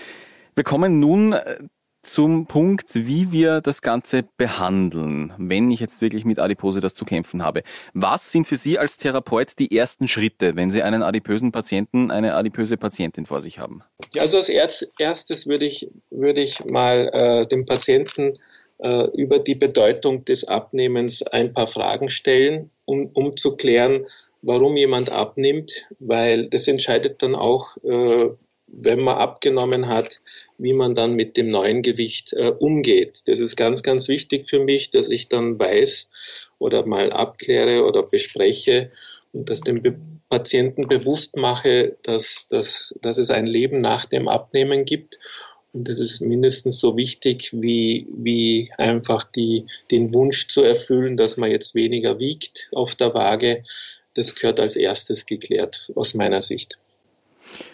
Wir 0.55 0.63
kommen 0.63 1.01
nun 1.01 1.35
zum 2.07 2.47
Punkt, 2.47 2.95
wie 2.95 3.33
wir 3.33 3.61
das 3.61 3.83
Ganze 3.83 4.25
behandeln, 4.37 5.33
wenn 5.39 5.71
ich 5.71 5.81
jetzt 5.81 6.01
wirklich 6.01 6.25
mit 6.25 6.39
Adipositas 6.39 6.95
zu 6.95 7.05
kämpfen 7.05 7.43
habe. 7.43 7.63
Was 7.95 8.31
sind 8.31 8.47
für 8.47 8.57
Sie 8.57 8.79
als 8.79 8.97
Therapeut 8.97 9.59
die 9.59 9.77
ersten 9.77 10.07
Schritte, 10.07 10.57
wenn 10.57 10.71
Sie 10.71 10.83
einen 10.83 11.03
adipösen 11.03 11.53
Patienten, 11.53 12.11
eine 12.11 12.35
adipöse 12.35 12.77
Patientin 12.77 13.27
vor 13.27 13.41
sich 13.41 13.59
haben? 13.59 13.83
Also 14.19 14.39
als 14.39 14.89
erstes 14.99 15.47
würde 15.47 15.67
ich, 15.67 15.91
würde 16.11 16.41
ich 16.41 16.65
mal 16.65 17.11
äh, 17.13 17.47
dem 17.47 17.67
Patienten 17.67 18.35
äh, 18.79 19.11
über 19.17 19.39
die 19.39 19.57
Bedeutung 19.57 20.25
des 20.25 20.45
Abnehmens 20.45 21.23
ein 21.23 21.53
paar 21.53 21.67
Fragen 21.67 22.09
stellen, 22.09 22.71
um, 22.85 23.11
um 23.15 23.37
zu 23.37 23.57
klären, 23.57 24.07
warum 24.43 24.77
jemand 24.77 25.11
abnimmt, 25.11 25.87
weil 25.99 26.49
das 26.49 26.69
entscheidet 26.69 27.23
dann 27.23 27.35
auch, 27.35 27.77
äh, 27.79 28.31
wenn 28.79 29.01
man 29.01 29.17
abgenommen 29.17 29.89
hat, 29.89 30.21
wie 30.59 30.73
man 30.73 30.95
dann 30.95 31.15
mit 31.15 31.37
dem 31.37 31.49
neuen 31.49 31.83
Gewicht 31.83 32.33
äh, 32.33 32.49
umgeht. 32.51 33.23
Das 33.27 33.41
ist 33.41 33.57
ganz, 33.57 33.83
ganz 33.83 34.09
wichtig 34.09 34.49
für 34.49 34.61
mich, 34.61 34.91
dass 34.91 35.09
ich 35.09 35.29
dann 35.29 35.59
weiß 35.59 36.11
oder 36.59 36.87
mal 36.87 37.13
abkläre 37.13 37.85
oder 37.85 38.03
bespreche 38.03 38.91
und 39.33 39.51
das 39.51 39.61
dem 39.61 39.83
Be 39.83 39.97
Patienten 40.29 40.89
bewusst 40.89 41.37
mache, 41.37 41.97
dass, 42.03 42.49
dass, 42.49 42.99
dass 43.01 43.17
es 43.17 43.31
ein 43.31 43.47
Leben 43.47 43.81
nach 43.81 44.07
dem 44.07 44.27
Abnehmen 44.27 44.85
gibt 44.85 45.21
und 45.77 45.89
das 45.89 45.99
ist 45.99 46.23
mindestens 46.23 46.79
so 46.81 46.97
wichtig, 46.97 47.51
wie, 47.53 48.07
wie 48.11 48.71
einfach 48.79 49.25
die, 49.25 49.67
den 49.91 50.15
Wunsch 50.15 50.49
zu 50.49 50.63
erfüllen, 50.63 51.19
dass 51.19 51.37
man 51.37 51.51
jetzt 51.51 51.75
weniger 51.75 52.19
wiegt 52.19 52.71
auf 52.73 52.95
der 52.95 53.13
Waage. 53.13 53.63
Das 54.15 54.35
gehört 54.35 54.59
als 54.59 54.77
erstes 54.77 55.27
geklärt, 55.27 55.93
aus 55.95 56.15
meiner 56.15 56.41
Sicht. 56.41 56.79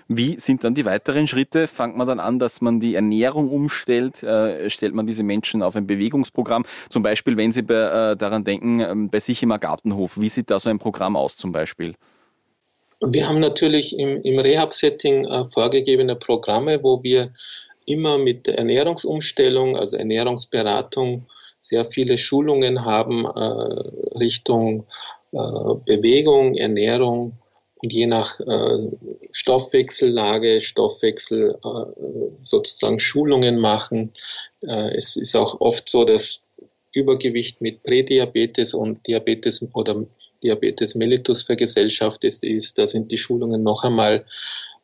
Wie 0.08 0.38
sind 0.38 0.64
dann 0.64 0.74
die 0.74 0.84
weiteren 0.84 1.26
Schritte? 1.26 1.68
Fangt 1.68 1.96
man 1.96 2.06
dann 2.06 2.20
an, 2.20 2.38
dass 2.38 2.60
man 2.60 2.80
die 2.80 2.94
Ernährung 2.94 3.50
umstellt? 3.50 4.22
Äh, 4.22 4.68
stellt 4.70 4.94
man 4.94 5.06
diese 5.06 5.22
Menschen 5.22 5.62
auf 5.62 5.76
ein 5.76 5.86
Bewegungsprogramm? 5.86 6.64
Zum 6.90 7.02
Beispiel, 7.02 7.36
wenn 7.36 7.52
Sie 7.52 7.60
äh, 7.60 8.16
daran 8.16 8.44
denken, 8.44 8.80
äh, 8.80 8.94
bei 9.10 9.20
sich 9.20 9.42
im 9.42 9.50
Gartenhof. 9.50 10.18
Wie 10.18 10.28
sieht 10.28 10.50
da 10.50 10.58
so 10.58 10.70
ein 10.70 10.78
Programm 10.78 11.16
aus 11.16 11.36
zum 11.36 11.52
Beispiel? 11.52 11.94
Wir 13.04 13.28
haben 13.28 13.40
natürlich 13.40 13.98
im, 13.98 14.22
im 14.22 14.38
Rehab-Setting 14.38 15.24
äh, 15.24 15.44
vorgegebene 15.46 16.16
Programme, 16.16 16.82
wo 16.82 17.02
wir 17.02 17.32
immer 17.86 18.18
mit 18.18 18.46
der 18.46 18.58
Ernährungsumstellung, 18.58 19.76
also 19.76 19.96
Ernährungsberatung, 19.96 21.26
sehr 21.60 21.84
viele 21.84 22.18
Schulungen 22.18 22.84
haben 22.84 23.24
Richtung 24.18 24.84
Bewegung, 25.30 26.56
Ernährung 26.56 27.38
und 27.82 27.92
je 27.92 28.06
nach 28.06 28.38
äh, 28.40 28.88
Stoffwechsellage, 29.32 30.60
Stoffwechsel 30.60 31.58
äh, 31.64 32.38
sozusagen 32.42 33.00
Schulungen 33.00 33.58
machen. 33.58 34.12
Äh, 34.60 34.94
es 34.96 35.16
ist 35.16 35.34
auch 35.34 35.60
oft 35.60 35.88
so, 35.88 36.04
dass 36.04 36.46
Übergewicht 36.92 37.60
mit 37.60 37.82
Prädiabetes 37.82 38.74
und 38.74 39.06
Diabetes 39.06 39.66
oder 39.72 40.06
Diabetes 40.42 40.94
mellitus 40.94 41.42
vergesellschaftet 41.42 42.42
ist. 42.42 42.78
Da 42.78 42.86
sind 42.86 43.10
die 43.10 43.18
Schulungen 43.18 43.62
noch 43.62 43.82
einmal 43.82 44.26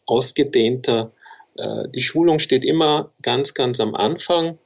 ausgedehnter. 0.07 1.13
Äh, 1.57 1.89
die 1.95 2.01
Schulung 2.01 2.41
steht 2.41 2.65
immer 2.65 3.13
ganz, 3.23 3.55
ganz 3.55 3.79
am 3.79 3.95
Anfang 3.95 4.59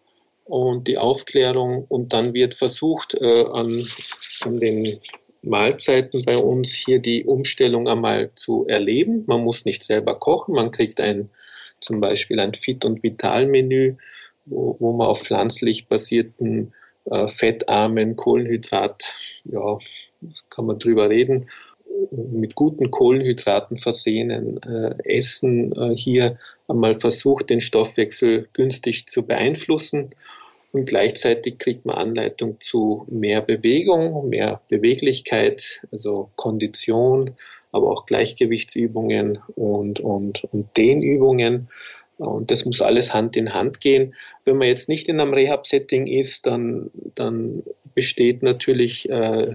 und 0.44 0.88
die 0.88 0.98
Aufklärung 0.98 1.84
und 1.88 2.12
dann 2.12 2.32
wird 2.32 2.54
versucht, 2.54 3.14
äh, 3.14 3.44
an, 3.44 3.86
an 4.42 4.58
den 4.58 5.00
Mahlzeiten 5.42 6.24
bei 6.24 6.36
uns 6.36 6.72
hier 6.72 7.00
die 7.00 7.24
Umstellung 7.24 7.88
einmal 7.88 8.30
zu 8.34 8.66
erleben. 8.66 9.24
Man 9.26 9.42
muss 9.42 9.64
nicht 9.64 9.82
selber 9.82 10.18
kochen, 10.18 10.54
man 10.54 10.70
kriegt 10.70 11.00
ein, 11.00 11.30
zum 11.80 12.00
Beispiel 12.00 12.38
ein 12.40 12.54
Fit- 12.54 12.84
und 12.84 13.02
Vital-Menü, 13.02 13.96
wo, 14.44 14.76
wo 14.78 14.92
man 14.92 15.08
auf 15.08 15.22
pflanzlich 15.22 15.88
basierten, 15.88 16.72
äh, 17.06 17.26
fettarmen 17.26 18.16
Kohlenhydrat, 18.16 19.18
ja, 19.44 19.78
kann 20.50 20.66
man 20.66 20.78
drüber 20.78 21.10
reden, 21.10 21.48
mit 22.10 22.54
guten 22.54 22.90
Kohlenhydraten 22.90 23.76
versehenen 23.76 24.62
äh, 24.62 24.94
Essen 25.04 25.72
äh, 25.72 25.96
hier 25.96 26.38
einmal 26.68 26.98
versucht, 26.98 27.50
den 27.50 27.60
Stoffwechsel 27.60 28.48
günstig 28.52 29.06
zu 29.08 29.24
beeinflussen. 29.24 30.10
Und 30.72 30.86
gleichzeitig 30.86 31.58
kriegt 31.58 31.84
man 31.84 31.96
Anleitung 31.96 32.56
zu 32.60 33.06
mehr 33.10 33.42
Bewegung, 33.42 34.28
mehr 34.30 34.62
Beweglichkeit, 34.68 35.86
also 35.92 36.30
Kondition, 36.36 37.32
aber 37.72 37.90
auch 37.90 38.06
Gleichgewichtsübungen 38.06 39.38
und, 39.54 40.00
und, 40.00 40.44
und 40.44 40.76
Dehnübungen. 40.76 41.68
Und 42.16 42.50
das 42.50 42.64
muss 42.64 42.80
alles 42.80 43.12
Hand 43.12 43.36
in 43.36 43.52
Hand 43.52 43.80
gehen. 43.80 44.14
Wenn 44.44 44.56
man 44.56 44.68
jetzt 44.68 44.88
nicht 44.88 45.08
in 45.08 45.20
einem 45.20 45.34
Rehab-Setting 45.34 46.06
ist, 46.06 46.46
dann, 46.46 46.90
dann 47.14 47.62
besteht 47.94 48.42
natürlich 48.42 49.10
äh, 49.10 49.54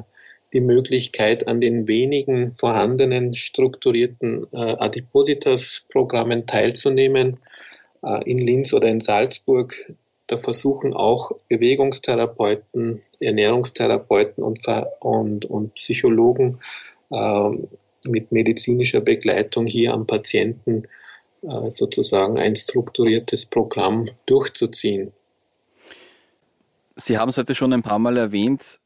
die 0.54 0.62
Möglichkeit, 0.62 1.48
an 1.48 1.62
den 1.62 1.88
wenigen 1.88 2.56
vorhandenen 2.56 3.34
strukturierten 3.34 4.46
äh, 4.52 4.58
Adipositas-Programmen 4.58 6.46
teilzunehmen. 6.46 7.40
Äh, 8.04 8.30
in 8.30 8.38
Linz 8.38 8.74
oder 8.74 8.88
in 8.88 9.00
Salzburg, 9.00 9.94
da 10.28 10.38
versuchen 10.38 10.94
auch 10.94 11.32
Bewegungstherapeuten, 11.48 13.02
Ernährungstherapeuten 13.20 14.44
und, 14.44 14.60
und, 15.00 15.46
und 15.46 15.74
Psychologen 15.76 16.60
äh, 17.12 17.50
mit 18.06 18.32
medizinischer 18.32 19.02
Begleitung 19.02 19.66
hier 19.66 19.94
am 19.94 20.06
Patienten 20.06 20.84
äh, 21.42 21.70
sozusagen 21.70 22.38
ein 22.38 22.56
strukturiertes 22.56 23.46
Programm 23.46 24.10
durchzuziehen. 24.26 25.14
Sie 26.96 27.18
haben 27.18 27.30
es 27.30 27.38
heute 27.38 27.56
schon 27.56 27.74
ein 27.74 27.84
paar 27.84 28.00
Mal 28.00 28.18
erwähnt. 28.18 28.80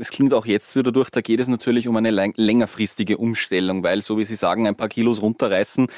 Es 0.00 0.10
klingt 0.10 0.32
auch 0.32 0.46
jetzt 0.46 0.74
wieder 0.76 0.92
durch, 0.92 1.10
da 1.10 1.20
geht 1.20 1.40
es 1.40 1.48
natürlich 1.48 1.86
um 1.88 1.96
eine 1.96 2.10
längerfristige 2.10 3.18
Umstellung, 3.18 3.82
weil, 3.82 4.00
so 4.00 4.16
wie 4.16 4.24
Sie 4.24 4.36
sagen, 4.36 4.66
ein 4.66 4.76
paar 4.76 4.88
Kilos 4.88 5.20
runterreißen, 5.20 5.88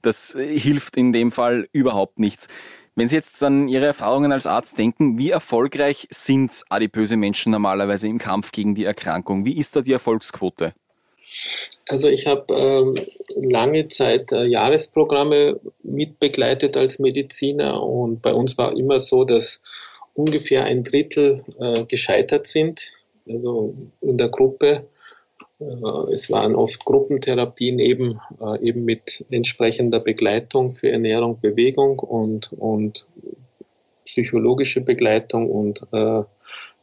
das 0.00 0.36
hilft 0.36 0.96
in 0.96 1.12
dem 1.12 1.30
Fall 1.30 1.68
überhaupt 1.72 2.18
nichts. 2.18 2.48
Wenn 2.94 3.08
Sie 3.08 3.16
jetzt 3.16 3.42
an 3.42 3.68
Ihre 3.68 3.86
Erfahrungen 3.86 4.32
als 4.32 4.46
Arzt 4.46 4.76
denken, 4.76 5.16
wie 5.16 5.30
erfolgreich 5.30 6.08
sind 6.10 6.62
adipöse 6.68 7.16
Menschen 7.16 7.52
normalerweise 7.52 8.06
im 8.06 8.18
Kampf 8.18 8.52
gegen 8.52 8.74
die 8.74 8.84
Erkrankung? 8.84 9.46
Wie 9.46 9.56
ist 9.56 9.74
da 9.74 9.80
die 9.80 9.92
Erfolgsquote? 9.92 10.74
Also 11.88 12.08
ich 12.08 12.26
habe 12.26 12.52
ähm, 12.54 12.94
lange 13.34 13.88
Zeit 13.88 14.32
äh, 14.32 14.44
Jahresprogramme 14.44 15.58
mitbegleitet 15.82 16.76
als 16.76 16.98
Mediziner 16.98 17.82
und 17.82 18.20
bei 18.20 18.34
uns 18.34 18.58
war 18.58 18.76
immer 18.76 19.00
so, 19.00 19.24
dass 19.24 19.62
ungefähr 20.12 20.64
ein 20.64 20.84
Drittel 20.84 21.44
äh, 21.58 21.84
gescheitert 21.84 22.46
sind, 22.46 22.92
also 23.26 23.74
in 24.02 24.18
der 24.18 24.28
Gruppe. 24.28 24.86
Äh, 25.62 26.12
es 26.12 26.30
waren 26.30 26.54
oft 26.54 26.84
Gruppentherapien 26.84 27.78
eben, 27.78 28.20
äh, 28.40 28.60
eben 28.66 28.84
mit 28.84 29.24
entsprechender 29.30 30.00
Begleitung 30.00 30.74
für 30.74 30.90
Ernährung, 30.90 31.40
Bewegung 31.40 31.98
und, 31.98 32.52
und 32.52 33.06
psychologische 34.04 34.80
Begleitung 34.80 35.50
und 35.50 35.86
äh, 35.92 36.22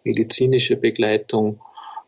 medizinische 0.03 0.77
Begleitung 0.77 1.59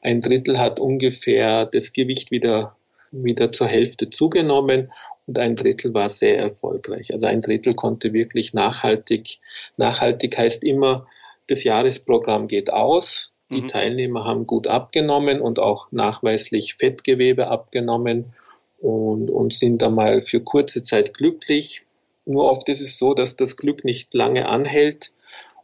ein 0.01 0.21
Drittel 0.21 0.57
hat 0.57 0.79
ungefähr 0.79 1.65
das 1.65 1.93
Gewicht 1.93 2.31
wieder, 2.31 2.75
wieder 3.11 3.51
zur 3.51 3.67
Hälfte 3.67 4.09
zugenommen 4.09 4.91
und 5.27 5.37
ein 5.37 5.55
Drittel 5.55 5.93
war 5.93 6.09
sehr 6.09 6.39
erfolgreich. 6.39 7.13
Also 7.13 7.27
ein 7.27 7.41
Drittel 7.41 7.75
konnte 7.75 8.11
wirklich 8.11 8.53
nachhaltig, 8.53 9.39
nachhaltig 9.77 10.37
heißt 10.37 10.63
immer, 10.63 11.07
das 11.47 11.63
Jahresprogramm 11.63 12.47
geht 12.47 12.73
aus, 12.73 13.30
die 13.51 13.63
mhm. 13.63 13.67
Teilnehmer 13.67 14.25
haben 14.25 14.47
gut 14.47 14.67
abgenommen 14.67 15.41
und 15.41 15.59
auch 15.59 15.87
nachweislich 15.91 16.75
Fettgewebe 16.75 17.47
abgenommen 17.47 18.33
und, 18.79 19.29
und 19.29 19.53
sind 19.53 19.83
einmal 19.83 20.21
für 20.21 20.41
kurze 20.41 20.83
Zeit 20.83 21.13
glücklich. 21.13 21.83
Nur 22.25 22.45
oft 22.45 22.69
ist 22.69 22.81
es 22.81 22.97
so, 22.97 23.13
dass 23.13 23.35
das 23.35 23.57
Glück 23.57 23.83
nicht 23.83 24.13
lange 24.13 24.47
anhält 24.47 25.11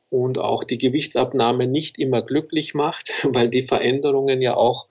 und 0.09 0.37
auch 0.37 0.63
die 0.63 0.77
Gewichtsabnahme 0.77 1.67
nicht 1.67 1.99
immer 1.99 2.21
glücklich 2.21 2.73
macht, 2.73 3.11
weil 3.23 3.49
die 3.49 3.63
Veränderungen 3.63 4.41
ja 4.41 4.55
auch 4.55 4.87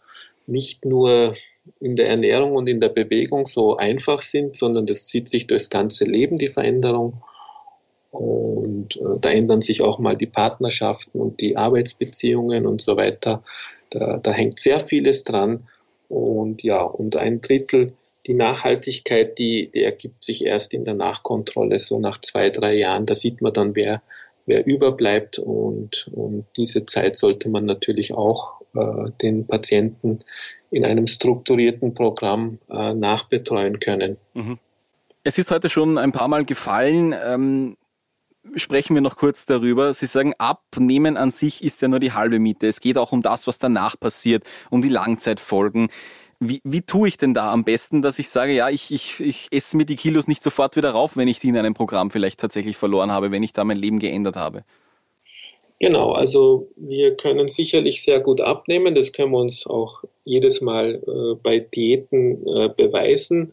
nicht 0.47 0.85
nur 0.85 1.37
in 1.81 1.97
der 1.97 2.09
Ernährung 2.09 2.55
und 2.55 2.69
in 2.69 2.81
der 2.81 2.91
Bewegung 2.91 3.45
so 3.45 3.77
einfach 3.77 4.23
sind, 4.23 4.57
sondern 4.57 4.87
das 4.87 5.07
zieht 5.07 5.29
sich 5.29 5.47
durchs 5.47 5.69
ganze 5.69 6.05
Leben, 6.05 6.39
die 6.39 6.49
Veränderung. 6.49 7.23
Und 8.19 8.97
äh, 8.97 9.19
da 9.21 9.31
ändern 9.31 9.61
sich 9.61 9.83
auch 9.83 9.99
mal 9.99 10.17
die 10.17 10.27
Partnerschaften 10.27 11.21
und 11.21 11.41
die 11.41 11.57
Arbeitsbeziehungen 11.57 12.67
und 12.67 12.81
so 12.81 12.97
weiter. 12.97 13.43
Da, 13.91 14.19
da 14.19 14.33
hängt 14.33 14.61
sehr 14.61 14.81
vieles 14.81 15.25
dran. 15.25 15.69
Und 16.09 16.63
ja, 16.63 16.83
und 16.83 17.17
ein 17.17 17.41
Drittel, 17.41 17.93
die 18.27 18.35
Nachhaltigkeit, 18.35 19.39
die, 19.39 19.71
die 19.71 19.85
ergibt 19.85 20.23
sich 20.23 20.45
erst 20.45 20.75
in 20.75 20.85
der 20.85 20.95
Nachkontrolle, 20.95 21.79
so 21.79 21.99
nach 21.99 22.19
zwei, 22.19 22.51
drei 22.51 22.75
Jahren. 22.75 23.07
Da 23.07 23.15
sieht 23.15 23.41
man 23.41 23.53
dann, 23.53 23.75
wer, 23.75 24.03
wer 24.47 24.67
überbleibt. 24.67 25.39
Und, 25.39 26.09
und 26.13 26.47
diese 26.57 26.87
Zeit 26.87 27.17
sollte 27.17 27.49
man 27.49 27.67
natürlich 27.67 28.15
auch 28.15 28.61
äh, 28.75 29.11
den 29.23 29.47
Patienten 29.47 30.21
in 30.71 30.85
einem 30.85 31.07
strukturierten 31.07 31.95
Programm 31.95 32.59
äh, 32.71 32.95
nachbetreuen 32.95 33.79
können. 33.79 34.17
Mhm. 34.35 34.59
Es 35.23 35.39
ist 35.39 35.51
heute 35.51 35.69
schon 35.69 35.99
ein 35.99 36.13
paar 36.13 36.29
Mal 36.29 36.45
gefallen. 36.45 37.13
Ähm, 37.13 37.77
sprechen 38.55 38.95
wir 38.95 39.03
noch 39.03 39.17
kurz 39.17 39.47
darüber. 39.47 39.93
Sie 39.93 40.07
sagen, 40.07 40.35
Abnehmen 40.39 41.17
an 41.17 41.31
sich 41.31 41.63
ist 41.63 41.83
ja 41.83 41.89
nur 41.89 42.01
die 42.01 42.13
halbe 42.13 42.39
Miete. 42.39 42.67
Es 42.67 42.81
geht 42.81 42.99
auch 42.99 43.13
um 43.13 43.23
das, 43.23 43.47
was 43.47 43.59
danach 43.59 43.99
passiert, 43.99 44.45
um 44.71 44.83
die 44.83 44.89
Langzeitfolgen. 44.89 45.89
Wie, 46.39 46.61
wie 46.65 46.83
tue 46.83 47.09
ich 47.09 47.17
denn 47.17 47.33
da 47.33 47.53
am 47.53 47.65
besten, 47.65 48.03
dass 48.03 48.19
ich 48.19 48.29
sage, 48.29 48.53
ja, 48.53 48.69
ich, 48.69 48.93
ich, 48.93 49.21
ich 49.21 49.49
esse 49.51 49.77
mir 49.77 49.87
die 49.87 49.97
Kilos 49.97 50.29
nicht 50.29 50.43
sofort 50.43 50.77
wieder 50.77 50.91
rauf, 50.91 51.17
wenn 51.17 51.29
ich 51.29 51.41
die 51.41 51.49
in 51.49 51.57
einem 51.57 51.75
Programm 51.75 52.11
vielleicht 52.11 52.41
tatsächlich 52.41 52.77
verloren 52.77 53.11
habe, 53.11 53.31
wenn 53.31 53.43
ich 53.43 53.55
da 53.55 53.65
mein 53.65 53.79
Leben 53.79 53.99
geändert 53.99 54.37
habe? 54.37 54.65
Genau, 55.79 56.13
also 56.13 56.69
wir 56.77 57.17
können 57.17 57.49
sicherlich 57.49 58.03
sehr 58.03 58.21
gut 58.21 58.41
abnehmen. 58.41 58.95
Das 58.95 59.13
können 59.13 59.33
wir 59.33 59.39
uns 59.39 59.67
auch 59.67 60.05
jedes 60.25 60.61
Mal 60.61 61.03
äh, 61.07 61.35
bei 61.43 61.59
Diäten 61.59 62.47
äh, 62.47 62.69
beweisen. 62.69 63.53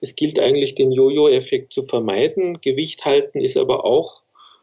Es 0.00 0.16
gilt 0.16 0.38
eigentlich, 0.38 0.74
den 0.74 0.90
Jojo-Effekt 0.90 1.72
zu 1.72 1.84
vermeiden. 1.84 2.60
Gewicht 2.60 3.04
halten 3.04 3.40
ist 3.40 3.56
aber 3.56 3.84
auch, 3.84 4.21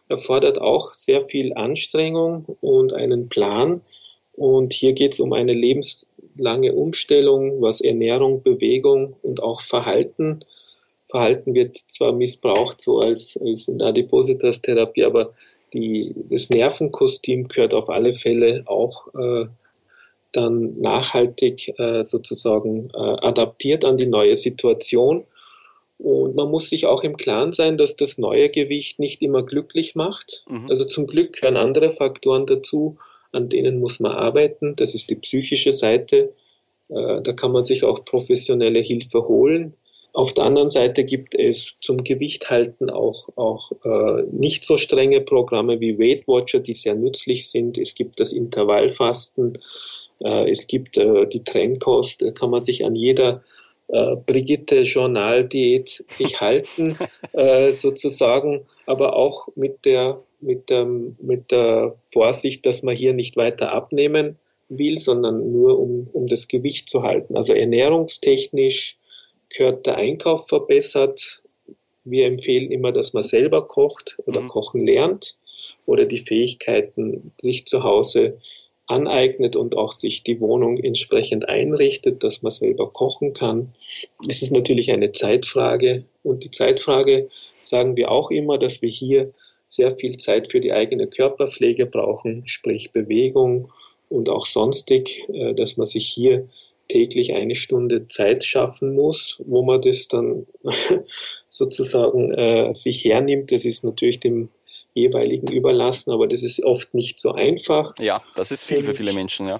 erfordert 0.10 0.60
auch 0.60 0.94
sehr 0.96 1.24
viel 1.24 1.54
Anstrengung 1.54 2.58
und 2.62 2.94
einen 2.94 3.30
Plan. 3.30 3.82
Und 4.34 4.74
hier 4.74 4.94
geht 4.94 5.14
es 5.14 5.20
um 5.20 5.34
eine 5.34 5.54
lebens 5.54 6.06
lange 6.36 6.74
Umstellung, 6.74 7.62
was 7.62 7.82
Ernährung, 7.82 8.42
Bewegung 8.42 9.16
und 9.22 9.42
auch 9.42 9.62
Verhalten. 9.62 10.40
Verhalten 11.10 11.54
wird 11.54 11.78
zwar 11.78 12.14
missbraucht, 12.14 12.82
so 12.82 13.00
als, 13.00 13.38
als 13.42 13.68
in 13.68 13.82
Adipositas-Therapie, 13.82 15.04
aber 15.04 15.34
die, 15.74 16.16
das 16.30 16.50
Nervenkostüm 16.50 17.48
gehört 17.48 17.74
auf 17.74 17.90
alle 17.90 18.14
Fälle 18.14 18.64
auch 18.66 19.08
äh, 19.14 19.46
dann 20.32 20.80
nachhaltig 20.80 21.74
äh, 21.80 22.04
sozusagen 22.04 22.90
äh, 22.94 22.98
adaptiert 22.98 23.86
an 23.86 23.98
die 23.98 24.08
neue 24.08 24.38
Situation. 24.38 25.26
Und 26.00 26.36
man 26.36 26.50
muss 26.50 26.70
sich 26.70 26.86
auch 26.86 27.04
im 27.04 27.18
Klaren 27.18 27.52
sein, 27.52 27.76
dass 27.76 27.98
das 27.98 28.18
neue 28.18 28.50
Gewicht 28.50 29.00
nicht 29.00 29.22
immer 29.22 29.44
glücklich 29.44 29.96
macht. 29.96 30.46
Mhm. 30.48 30.72
Also 30.72 30.86
zum 30.86 31.08
Glück 31.08 31.34
gehören 31.34 31.58
andere 31.58 31.92
Faktoren 31.92 32.46
dazu, 32.46 32.98
an 33.34 33.50
denen 33.50 33.80
muss 33.80 34.00
man 34.00 34.14
arbeiten. 34.14 34.78
Das 34.78 34.96
ist 34.96 35.10
die 35.10 35.18
psychische 35.18 35.74
Seite. 35.74 36.34
Äh, 36.88 37.22
da 37.22 37.34
kann 37.34 37.52
man 37.52 37.66
sich 37.66 37.84
auch 37.84 38.06
professionelle 38.06 38.80
Hilfe 38.80 39.28
holen. 39.28 39.74
Auf 40.14 40.34
der 40.34 40.46
anderen 40.46 40.70
Seite 40.70 41.04
gibt 41.04 41.36
es 41.36 41.78
zum 41.82 42.04
Gewichthalten 42.04 42.90
auch, 42.90 43.28
auch 43.36 43.72
äh, 43.84 44.24
nicht 44.32 44.64
so 44.64 44.78
strenge 44.78 45.22
Programme 45.22 45.82
wie 45.82 46.00
Weight 46.00 46.28
Watcher, 46.28 46.62
die 46.62 46.74
sehr 46.74 46.96
nützlich 46.96 47.50
sind. 47.50 47.78
Es 47.78 47.94
gibt 47.94 48.22
das 48.22 48.32
Intervallfasten, 48.32 49.60
äh, 50.24 50.50
es 50.50 50.66
gibt 50.68 50.98
äh, 50.98 51.28
die 51.28 51.44
Trennkost, 51.44 52.22
da 52.22 52.32
kann 52.32 52.50
man 52.50 52.62
sich 52.62 52.86
an 52.86 52.96
jeder 52.96 53.44
äh, 53.90 54.16
Brigitte 54.16 54.82
Journaldiät 54.82 56.04
sich 56.08 56.40
halten, 56.42 56.98
äh, 57.34 57.74
sozusagen, 57.74 58.66
aber 58.86 59.16
auch 59.16 59.48
mit 59.56 59.86
der 59.86 60.24
mit, 60.42 60.70
dem, 60.70 61.18
mit 61.22 61.52
der 61.52 61.96
Vorsicht, 62.12 62.66
dass 62.66 62.84
man 62.84 62.96
hier 62.96 63.14
nicht 63.14 63.36
weiter 63.36 63.74
abnehmen 63.74 64.38
will, 64.70 64.98
sondern 64.98 65.52
nur 65.52 65.80
um, 65.80 66.08
um 66.14 66.28
das 66.28 66.48
Gewicht 66.48 66.90
zu 66.90 67.04
halten. 67.04 67.36
Also 67.36 67.54
ernährungstechnisch 67.54 68.98
gehört 69.50 69.86
der 69.86 69.98
Einkauf 69.98 70.48
verbessert. 70.48 71.42
Wir 72.04 72.28
empfehlen 72.28 72.72
immer, 72.72 72.92
dass 72.92 73.14
man 73.14 73.24
selber 73.24 73.68
kocht 73.68 74.18
oder 74.26 74.42
mhm. 74.42 74.48
kochen 74.48 74.86
lernt 74.86 75.38
oder 75.86 76.06
die 76.06 76.20
Fähigkeiten 76.20 77.34
sich 77.42 77.66
zu 77.66 77.84
Hause 77.84 78.40
aneignet 78.90 79.56
und 79.56 79.78
auch 79.78 79.94
sich 79.94 80.24
die 80.24 80.42
Wohnung 80.42 80.78
entsprechend 80.78 81.48
einrichtet, 81.48 82.24
dass 82.24 82.42
man 82.42 82.52
selber 82.52 82.90
kochen 82.92 83.34
kann. 83.34 83.74
Es 84.28 84.42
ist 84.42 84.52
natürlich 84.52 84.92
eine 84.92 85.12
Zeitfrage 85.12 86.06
und 86.24 86.44
die 86.44 86.52
Zeitfrage 86.52 87.30
sagen 87.62 87.96
wir 87.96 88.10
auch 88.12 88.32
immer, 88.32 88.58
dass 88.58 88.82
wir 88.82 88.90
hier 88.90 89.32
sehr 89.68 89.96
viel 89.96 90.18
Zeit 90.18 90.52
für 90.52 90.60
die 90.60 90.74
eigene 90.74 91.06
Körperpflege 91.06 91.86
brauchen, 91.86 92.48
sprich 92.48 92.92
Bewegung 92.92 93.72
und 94.10 94.28
auch 94.28 94.48
sonstig, 94.48 95.24
äh, 95.32 95.54
dass 95.54 95.78
man 95.78 95.86
sich 95.86 96.08
hier 96.08 96.50
täglich 96.88 97.36
eine 97.36 97.54
Stunde 97.54 98.08
Zeit 98.08 98.44
schaffen 98.44 98.96
muss, 98.96 99.40
wo 99.46 99.62
man 99.62 99.82
das 99.82 100.08
dann 100.08 100.48
sozusagen 101.50 102.32
äh, 102.34 102.74
sich 102.74 103.06
hernimmt. 103.06 103.52
Das 103.52 103.66
ist 103.66 103.84
natürlich 103.84 104.20
dem 104.20 104.50
jeweiligen 105.00 105.52
überlassen, 105.52 106.12
aber 106.12 106.28
das 106.28 106.44
ist 106.44 106.64
oft 106.64 106.94
nicht 106.94 107.20
so 107.20 107.32
einfach. 107.34 107.94
Ja, 108.00 108.22
das 108.36 108.52
ist 108.52 108.64
viel 108.64 108.84
für 108.84 108.94
viele 108.94 109.14
Menschen, 109.14 109.48
ja. 109.48 109.60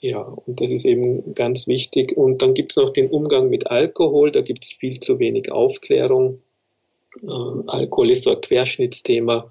Ja, 0.00 0.20
und 0.20 0.60
das 0.60 0.72
ist 0.72 0.84
eben 0.84 1.34
ganz 1.34 1.68
wichtig. 1.68 2.16
Und 2.16 2.42
dann 2.42 2.54
gibt 2.54 2.72
es 2.72 2.76
noch 2.76 2.90
den 2.90 3.08
Umgang 3.08 3.48
mit 3.50 3.68
Alkohol, 3.68 4.32
da 4.32 4.40
gibt 4.40 4.64
es 4.64 4.72
viel 4.72 4.98
zu 4.98 5.20
wenig 5.20 5.52
Aufklärung. 5.52 6.38
Äh, 7.22 7.28
Alkohol 7.68 8.10
ist 8.10 8.24
so 8.24 8.30
ein 8.30 8.40
Querschnittsthema 8.40 9.48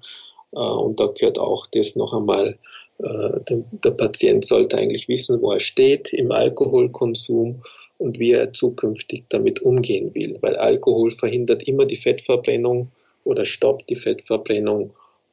äh, 0.52 0.58
und 0.58 1.00
da 1.00 1.06
gehört 1.06 1.38
auch 1.38 1.66
das 1.66 1.96
noch 1.96 2.12
einmal, 2.12 2.58
äh, 2.98 3.40
der, 3.48 3.64
der 3.84 3.90
Patient 3.92 4.44
sollte 4.44 4.76
eigentlich 4.76 5.08
wissen, 5.08 5.40
wo 5.40 5.52
er 5.52 5.60
steht 5.60 6.12
im 6.12 6.30
Alkoholkonsum 6.30 7.62
und 7.96 8.18
wie 8.18 8.32
er 8.32 8.52
zukünftig 8.52 9.24
damit 9.30 9.62
umgehen 9.62 10.14
will, 10.14 10.36
weil 10.42 10.56
Alkohol 10.56 11.12
verhindert 11.12 11.66
immer 11.66 11.86
die 11.86 11.96
Fettverbrennung 11.96 12.88
oder 13.24 13.44
stoppt 13.44 13.88
die 13.88 13.96
Fettverbrennung. 13.96 14.92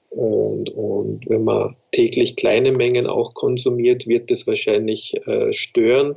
Und, 0.10 0.69
und 0.72 1.30
wenn 1.30 1.43
man 1.43 1.76
täglich 1.91 2.36
kleine 2.36 2.72
Mengen 2.72 3.08
auch 3.08 3.34
konsumiert, 3.34 4.08
wird 4.08 4.32
das 4.32 4.48
wahrscheinlich 4.48 5.15
äh, 5.28 5.54
stören. 5.54 6.15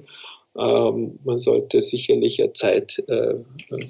Ähm, 0.59 1.18
man 1.24 1.38
sollte 1.38 1.83
sicherlich 1.83 2.42
eine 2.42 2.52
Zeit, 2.52 3.02
äh, 3.09 3.35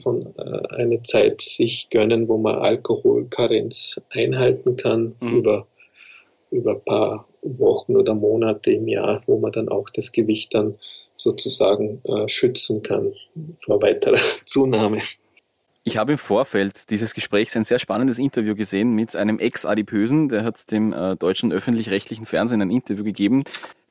von, 0.00 0.34
äh, 0.36 0.74
eine 0.74 1.02
Zeit 1.02 1.40
sich 1.40 1.88
gönnen, 1.90 2.28
wo 2.28 2.38
man 2.38 2.56
Alkoholkarenz 2.56 4.00
einhalten 4.10 4.76
kann 4.76 5.14
mhm. 5.20 5.36
über, 5.36 5.66
über 6.50 6.72
ein 6.72 6.84
paar 6.84 7.28
Wochen 7.42 7.96
oder 7.96 8.14
Monate 8.14 8.72
im 8.72 8.86
Jahr, 8.86 9.22
wo 9.26 9.38
man 9.38 9.52
dann 9.52 9.68
auch 9.68 9.88
das 9.90 10.12
Gewicht 10.12 10.54
dann 10.54 10.76
sozusagen 11.14 12.00
äh, 12.04 12.28
schützen 12.28 12.82
kann 12.82 13.12
vor 13.58 13.82
weiterer 13.82 14.18
Zunahme. 14.46 14.98
Ich 15.84 15.96
habe 15.96 16.12
im 16.12 16.18
Vorfeld 16.18 16.90
dieses 16.90 17.12
Gesprächs 17.12 17.56
ein 17.56 17.64
sehr 17.64 17.80
spannendes 17.80 18.18
Interview 18.18 18.54
gesehen 18.54 18.94
mit 18.94 19.16
einem 19.16 19.40
Ex-Adipösen, 19.40 20.28
der 20.28 20.44
hat 20.44 20.70
dem 20.70 20.92
äh, 20.92 21.16
deutschen 21.16 21.52
öffentlich-rechtlichen 21.52 22.24
Fernsehen 22.24 22.62
ein 22.62 22.70
Interview 22.70 23.02
gegeben. 23.02 23.42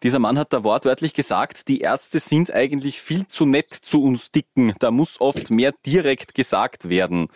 Dieser 0.01 0.19
Mann 0.19 0.39
hat 0.39 0.53
da 0.53 0.63
wortwörtlich 0.63 1.13
gesagt, 1.13 1.67
die 1.67 1.81
Ärzte 1.81 2.19
sind 2.19 2.53
eigentlich 2.53 3.01
viel 3.01 3.27
zu 3.27 3.45
nett 3.45 3.73
zu 3.73 4.03
uns 4.03 4.31
Dicken. 4.31 4.73
Da 4.79 4.89
muss 4.89 5.19
oft 5.19 5.51
mehr 5.51 5.73
direkt 5.85 6.33
gesagt 6.33 6.87
werden. 6.87 7.27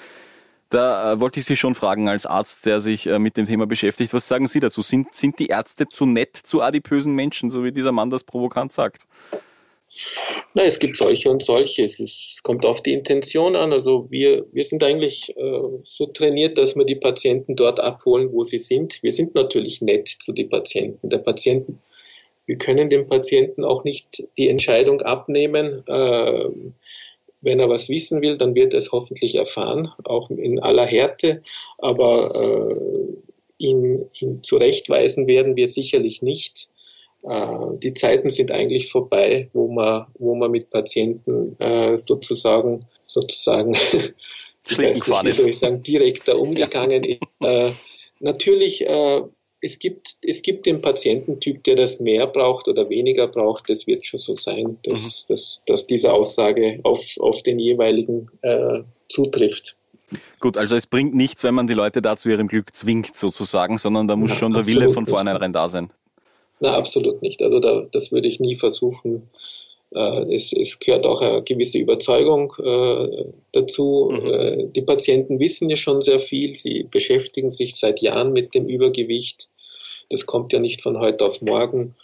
Da 0.70 1.12
äh, 1.12 1.20
wollte 1.20 1.42
ich 1.42 1.46
Sie 1.46 1.58
schon 1.58 1.76
fragen 1.76 2.08
als 2.08 2.26
Arzt, 2.26 2.66
der 2.66 2.80
sich 2.80 3.08
äh, 3.08 3.20
mit 3.20 3.36
dem 3.36 3.46
Thema 3.46 3.68
beschäftigt. 3.68 4.14
Was 4.14 4.30
sagen 4.30 4.48
Sie 4.48 4.62
dazu? 4.62 4.82
Sind, 4.82 5.14
sind 5.14 5.38
die 5.38 5.48
Ärzte 5.48 5.90
zu 5.90 6.06
nett 6.06 6.38
zu 6.38 6.62
adipösen 6.62 7.14
Menschen, 7.14 7.50
so 7.50 7.66
wie 7.66 7.74
dieser 7.74 7.92
Mann 7.92 8.10
das 8.10 8.24
provokant 8.24 8.72
sagt? 8.72 9.04
Na, 10.54 10.64
es 10.64 10.80
gibt 10.80 10.98
solche 10.98 11.30
und 11.30 11.42
solche. 11.42 11.84
Es 11.84 12.00
ist, 12.00 12.44
kommt 12.44 12.66
auf 12.66 12.82
die 12.84 12.94
Intention 12.94 13.56
an. 13.56 13.72
Also 13.72 14.08
wir, 14.10 14.46
wir 14.52 14.64
sind 14.64 14.84
eigentlich 14.84 15.36
äh, 15.38 15.62
so 15.84 16.08
trainiert, 16.08 16.58
dass 16.58 16.76
wir 16.76 16.86
die 16.86 16.96
Patienten 16.96 17.56
dort 17.56 17.80
abholen, 17.80 18.32
wo 18.32 18.44
sie 18.44 18.60
sind. 18.60 19.02
Wir 19.04 19.12
sind 19.12 19.36
natürlich 19.36 19.82
nett 19.82 20.08
zu 20.08 20.34
den 20.34 20.50
Patienten. 20.50 21.10
Der 21.10 21.20
Patienten, 21.20 21.82
wir 22.46 22.58
können 22.58 22.90
dem 22.90 23.08
Patienten 23.08 23.64
auch 23.64 23.84
nicht 23.86 24.28
die 24.38 24.50
Entscheidung 24.50 25.02
abnehmen. 25.02 25.84
Äh, 25.88 26.50
wenn 27.42 27.60
er 27.60 27.70
was 27.70 27.90
wissen 27.90 28.22
will, 28.22 28.38
dann 28.38 28.56
wird 28.56 28.74
er 28.74 28.80
es 28.80 28.92
hoffentlich 28.92 29.36
erfahren, 29.36 29.92
auch 30.04 30.30
in 30.30 30.60
aller 30.60 30.86
Härte. 30.86 31.42
Aber 31.78 32.34
äh, 32.36 33.64
ihn, 33.64 34.10
ihn 34.20 34.44
zurechtweisen 34.44 35.28
werden 35.28 35.56
wir 35.56 35.70
sicherlich 35.70 36.22
nicht. 36.22 36.70
Äh, 37.28 37.78
die 37.80 37.94
Zeiten 37.94 38.30
sind 38.30 38.52
eigentlich 38.52 38.92
vorbei, 38.92 39.50
wo 39.54 39.72
man, 39.72 40.06
wo 40.18 40.36
man 40.36 40.52
mit 40.52 40.70
Patienten 40.70 41.56
äh, 41.60 41.98
sozusagen, 41.98 42.82
sozusagen, 43.02 43.76
Schlitten 44.68 45.00
gefahren 45.00 45.28
ist. 45.28 45.38
Soll 45.38 45.50
ich 45.50 45.60
sagen, 45.60 45.84
direkter 45.84 46.40
umgegangen 46.40 47.04
ja. 47.04 47.16
ist. 47.16 47.22
Äh, 47.42 47.72
natürlich, 48.20 48.86
äh, 48.88 49.22
es 49.62 49.80
gibt, 49.80 50.18
es 50.22 50.42
gibt 50.42 50.66
den 50.66 50.82
Patiententyp, 50.82 51.64
der 51.64 51.76
das 51.76 52.00
mehr 52.00 52.28
braucht 52.28 52.68
oder 52.68 52.90
weniger 52.90 53.28
braucht. 53.28 53.70
Das 53.70 53.88
wird 53.88 54.06
schon 54.06 54.20
so 54.20 54.36
sein, 54.36 54.78
dass, 54.84 55.26
mhm. 55.28 55.34
dass, 55.34 55.62
dass 55.66 55.88
diese 55.88 56.14
Aussage 56.14 56.80
auf, 56.84 57.04
auf 57.20 57.42
den 57.42 57.60
jeweiligen 57.60 58.30
äh, 58.42 58.84
zutrifft. 59.10 59.78
Gut, 60.40 60.58
also 60.58 60.76
es 60.76 60.86
bringt 60.86 61.16
nichts, 61.16 61.44
wenn 61.44 61.56
man 61.56 61.68
die 61.68 61.74
Leute 61.74 62.02
da 62.02 62.16
zu 62.16 62.30
ihrem 62.30 62.48
Glück 62.48 62.76
zwingt, 62.76 63.16
sozusagen, 63.16 63.80
sondern 63.80 64.08
da 64.08 64.16
muss 64.16 64.32
ja, 64.32 64.38
schon 64.38 64.54
der 64.54 64.68
Wille 64.68 64.92
von 64.92 65.08
vornherein 65.08 65.52
da 65.52 65.68
sein. 65.68 65.90
Na, 66.60 66.76
absolut 66.76 67.22
nicht. 67.22 67.42
Also 67.42 67.60
da, 67.60 67.86
das 67.92 68.12
würde 68.12 68.28
ich 68.28 68.40
nie 68.40 68.56
versuchen. 68.56 69.30
Äh, 69.94 70.34
es, 70.34 70.54
es 70.54 70.80
gehört 70.80 71.06
auch 71.06 71.22
eine 71.22 71.44
gewisse 71.44 71.78
Überzeugung 71.78 72.54
äh, 72.60 73.26
dazu. 73.52 74.12
Mhm. 74.12 74.34
Äh, 74.34 74.68
die 74.68 74.82
Patienten 74.82 75.40
wissen 75.40 75.70
ja 75.70 75.76
schon 75.76 76.02
sehr 76.02 76.20
viel. 76.20 76.54
Sie 76.54 76.84
beschäftigen 76.90 77.50
sich 77.50 77.76
seit 77.76 78.02
Jahren 78.02 78.34
mit 78.34 78.56
dem 78.56 78.68
Übergewicht. 78.68 79.50
Das 80.10 80.26
kommt 80.26 80.54
ja 80.54 80.60
nicht 80.60 80.84
von 80.84 81.00
heute 81.00 81.26
auf 81.26 81.42
morgen 81.42 81.96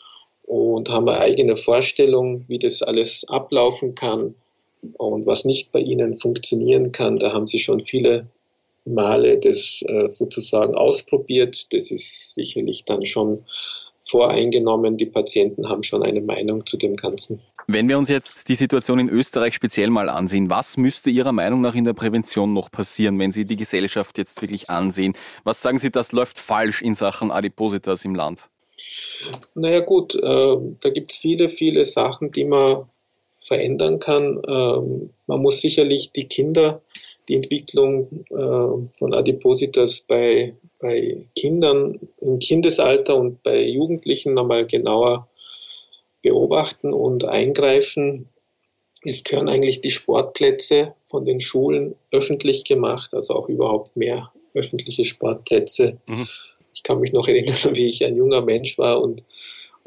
und 0.43 0.89
haben 0.89 1.07
eine 1.07 1.19
eigene 1.19 1.55
Vorstellung, 1.55 2.43
wie 2.47 2.59
das 2.59 2.81
alles 2.81 3.25
ablaufen 3.27 3.95
kann 3.95 4.35
und 4.97 5.25
was 5.25 5.45
nicht 5.45 5.71
bei 5.71 5.79
ihnen 5.79 6.17
funktionieren 6.17 6.91
kann. 6.91 7.19
Da 7.19 7.31
haben 7.31 7.47
sie 7.47 7.59
schon 7.59 7.85
viele 7.85 8.27
Male 8.85 9.37
das 9.37 9.83
äh, 9.87 10.09
sozusagen 10.09 10.75
ausprobiert. 10.75 11.71
Das 11.73 11.91
ist 11.91 12.33
sicherlich 12.33 12.83
dann 12.85 13.05
schon 13.05 13.45
voreingenommen. 14.03 14.97
Die 14.97 15.05
Patienten 15.05 15.69
haben 15.69 15.83
schon 15.83 16.03
eine 16.03 16.21
Meinung 16.21 16.65
zu 16.65 16.77
dem 16.77 16.95
Ganzen. 16.95 17.41
Wenn 17.67 17.87
wir 17.87 17.97
uns 17.97 18.09
jetzt 18.09 18.49
die 18.49 18.55
Situation 18.55 18.99
in 18.99 19.09
Österreich 19.09 19.53
speziell 19.53 19.89
mal 19.89 20.09
ansehen, 20.09 20.49
was 20.49 20.77
müsste 20.77 21.09
Ihrer 21.09 21.31
Meinung 21.31 21.61
nach 21.61 21.75
in 21.75 21.85
der 21.85 21.93
Prävention 21.93 22.53
noch 22.53 22.71
passieren, 22.71 23.19
wenn 23.19 23.31
Sie 23.31 23.45
die 23.45 23.55
Gesellschaft 23.55 24.17
jetzt 24.17 24.41
wirklich 24.41 24.69
ansehen? 24.69 25.13
Was 25.43 25.61
sagen 25.61 25.77
Sie, 25.77 25.91
das 25.91 26.11
läuft 26.11 26.39
falsch 26.39 26.81
in 26.81 26.95
Sachen 26.95 27.31
Adipositas 27.31 28.03
im 28.03 28.15
Land? 28.15 28.49
Naja 29.53 29.81
gut, 29.81 30.15
äh, 30.15 30.19
da 30.21 30.89
gibt 30.89 31.11
es 31.11 31.17
viele, 31.17 31.49
viele 31.49 31.85
Sachen, 31.85 32.31
die 32.31 32.45
man 32.45 32.89
verändern 33.41 33.99
kann. 33.99 34.41
Ähm, 34.47 35.11
man 35.27 35.41
muss 35.41 35.61
sicherlich 35.61 36.11
die 36.11 36.27
Kinder 36.27 36.81
die 37.27 37.35
Entwicklung 37.35 38.25
äh, 38.29 38.97
von 38.97 39.13
Adipositas 39.13 40.01
bei, 40.01 40.55
bei 40.81 41.25
Kindern 41.35 41.99
im 42.19 42.39
Kindesalter 42.39 43.15
und 43.15 43.43
bei 43.43 43.63
Jugendlichen 43.63 44.33
nochmal 44.33 44.65
genauer 44.65 45.27
beobachten 46.21 46.93
und 46.93 47.25
eingreifen. 47.25 48.27
Es 49.03 49.23
gehören 49.23 49.49
eigentlich 49.49 49.81
die 49.81 49.91
Sportplätze 49.91 50.93
von 51.05 51.25
den 51.25 51.39
Schulen 51.39 51.95
öffentlich 52.11 52.63
gemacht, 52.63 53.13
also 53.13 53.33
auch 53.33 53.49
überhaupt 53.49 53.95
mehr 53.95 54.31
öffentliche 54.53 55.05
Sportplätze. 55.05 55.99
Mhm. 56.07 56.27
Ich 56.73 56.83
kann 56.83 56.99
mich 56.99 57.13
noch 57.13 57.27
erinnern, 57.27 57.57
wie 57.75 57.89
ich 57.89 58.05
ein 58.05 58.15
junger 58.15 58.41
Mensch 58.41 58.77
war 58.77 59.01
und 59.01 59.23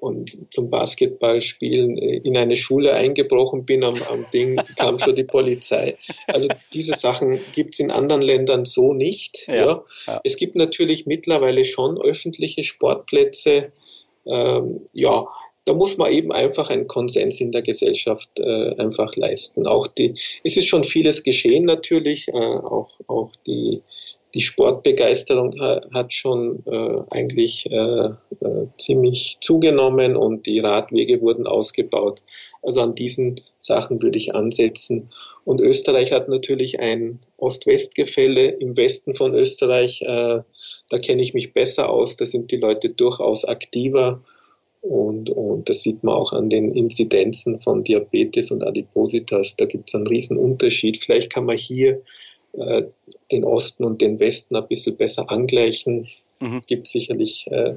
und 0.05 0.37
zum 0.51 0.69
Basketballspielen 0.69 1.97
in 1.97 2.37
eine 2.37 2.57
Schule 2.57 2.93
eingebrochen 2.93 3.65
bin, 3.65 3.83
am, 3.83 3.95
am 4.11 4.27
Ding 4.33 4.61
kam 4.77 4.99
schon 4.99 5.17
die 5.17 5.25
Polizei. 5.25 5.97
Also 6.27 6.49
diese 6.75 6.95
Sachen 6.95 7.41
gibt 7.55 7.75
es 7.75 7.81
in 7.81 7.91
anderen 7.91 8.21
Ländern 8.21 8.67
so 8.67 8.93
nicht. 8.93 9.49
Ja, 9.49 9.55
ja. 9.55 9.85
ja, 10.07 10.21
Es 10.25 10.37
gibt 10.37 10.57
natürlich 10.57 11.07
mittlerweile 11.07 11.65
schon 11.65 11.99
öffentliche 11.99 12.63
Sportplätze. 12.63 13.73
Ähm, 14.27 14.83
ja, 14.93 15.27
da 15.65 15.73
muss 15.73 15.97
man 15.97 16.13
eben 16.13 16.33
einfach 16.33 16.69
einen 16.69 16.87
Konsens 16.87 17.41
in 17.41 17.51
der 17.51 17.63
Gesellschaft 17.63 18.29
äh, 18.39 18.75
einfach 18.77 19.17
leisten. 19.17 19.67
Auch 19.67 19.87
die, 19.87 20.15
es 20.45 20.59
ist 20.59 20.67
schon 20.67 20.85
vieles 20.85 21.23
geschehen 21.23 21.65
natürlich, 21.65 22.29
äh, 22.29 22.33
auch, 22.33 22.91
auch 23.07 23.31
die 23.47 23.81
die 24.35 24.41
Sportbegeisterung 24.41 25.59
hat 25.61 26.13
schon 26.13 26.63
äh, 26.67 27.01
eigentlich 27.11 27.67
äh, 27.71 27.77
äh, 28.07 28.67
ziemlich 28.79 29.39
zugenommen 29.41 30.17
und 30.17 30.47
die 30.47 30.59
Radwege 30.59 31.21
wurden 31.21 31.47
ausgebaut. 31.47 32.21
Also 32.63 32.81
an 32.81 32.97
diesen 32.97 33.41
Sachen 33.57 34.03
würde 34.03 34.19
ich 34.19 34.35
ansetzen. 34.35 35.11
Und 35.45 35.61
Österreich 35.61 36.11
hat 36.11 36.29
natürlich 36.29 36.81
ein 36.81 37.21
Ost-West-Gefälle 37.37 38.47
im 38.49 38.77
Westen 38.77 39.15
von 39.15 39.35
Österreich. 39.35 40.03
Äh, 40.03 40.43
da 40.91 40.99
kenne 40.99 41.23
ich 41.23 41.33
mich 41.33 41.53
besser 41.53 41.89
aus. 41.89 42.17
Da 42.17 42.27
sind 42.27 42.51
die 42.51 42.57
Leute 42.57 42.91
durchaus 42.91 43.45
aktiver. 43.45 44.23
Und, 44.81 45.31
und 45.31 45.69
das 45.69 45.83
sieht 45.83 46.03
man 46.03 46.15
auch 46.15 46.33
an 46.33 46.51
den 46.51 46.75
Inzidenzen 46.75 47.61
von 47.61 47.85
Diabetes 47.85 48.51
und 48.51 48.67
Adipositas. 48.67 49.57
Da 49.57 49.65
gibt 49.65 49.89
es 49.89 49.95
einen 49.95 50.07
riesen 50.07 50.37
Unterschied. 50.37 51.03
Vielleicht 51.03 51.33
kann 51.33 51.47
man 51.47 51.57
hier 51.57 52.03
äh, 52.59 52.85
den 53.31 53.45
Osten 53.45 53.85
und 53.85 54.01
den 54.01 54.19
Westen 54.19 54.57
ein 54.57 54.67
bisschen 54.69 54.97
besser 54.97 55.31
angleichen. 55.31 56.09
Mhm. 56.41 56.63
Gibt 56.67 56.87
sicherlich 56.87 57.47
äh, 57.51 57.75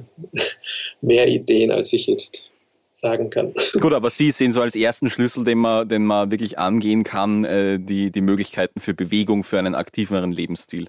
mehr 1.00 1.28
Ideen, 1.28 1.70
als 1.70 1.92
ich 1.92 2.06
jetzt 2.06 2.44
sagen 2.92 3.30
kann. 3.30 3.54
Gut, 3.80 3.92
aber 3.92 4.10
Sie 4.10 4.30
sehen 4.30 4.52
so 4.52 4.60
als 4.60 4.74
ersten 4.74 5.08
Schlüssel, 5.10 5.44
den 5.44 5.58
man, 5.58 5.88
den 5.88 6.04
man 6.04 6.30
wirklich 6.30 6.58
angehen 6.58 7.04
kann, 7.04 7.44
äh, 7.44 7.78
die, 7.78 8.10
die 8.10 8.20
Möglichkeiten 8.20 8.80
für 8.80 8.94
Bewegung, 8.94 9.44
für 9.44 9.58
einen 9.58 9.74
aktiveren 9.74 10.32
Lebensstil, 10.32 10.88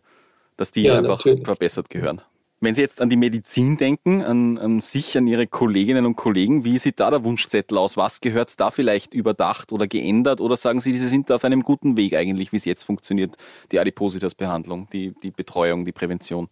dass 0.58 0.72
die 0.72 0.84
ja, 0.84 0.98
einfach 0.98 1.24
natürlich. 1.24 1.46
verbessert 1.46 1.90
gehören. 1.90 2.22
Wenn 2.62 2.74
Sie 2.74 2.82
jetzt 2.82 3.00
an 3.00 3.10
die 3.10 3.16
Medizin 3.16 3.78
denken, 3.78 4.22
an, 4.22 4.58
an 4.58 4.82
sich, 4.82 5.18
an 5.18 5.28
Ihre 5.28 5.48
Kolleginnen 5.48 6.06
und 6.06 6.18
Kollegen, 6.18 6.66
wie 6.66 6.78
sieht 6.78 7.00
da 7.00 7.10
der 7.10 7.24
Wunschzettel 7.24 7.78
aus? 7.78 7.96
Was 7.96 8.20
gehört 8.20 8.60
da 8.60 8.70
vielleicht 8.70 9.14
überdacht 9.14 9.72
oder 9.72 9.88
geändert? 9.88 10.42
Oder 10.42 10.58
sagen 10.58 10.82
Sie, 10.82 10.92
Sie 10.92 11.08
sind 11.08 11.30
da 11.30 11.36
auf 11.36 11.46
einem 11.46 11.64
guten 11.64 11.96
Weg 11.96 12.16
eigentlich, 12.16 12.52
wie 12.52 12.58
es 12.58 12.66
jetzt 12.66 12.84
funktioniert, 12.84 13.38
die 13.72 13.80
Adipositas-Behandlung, 13.80 14.88
die, 14.92 15.14
die 15.24 15.32
Betreuung, 15.32 15.86
die 15.86 15.94
Prävention? 15.94 16.50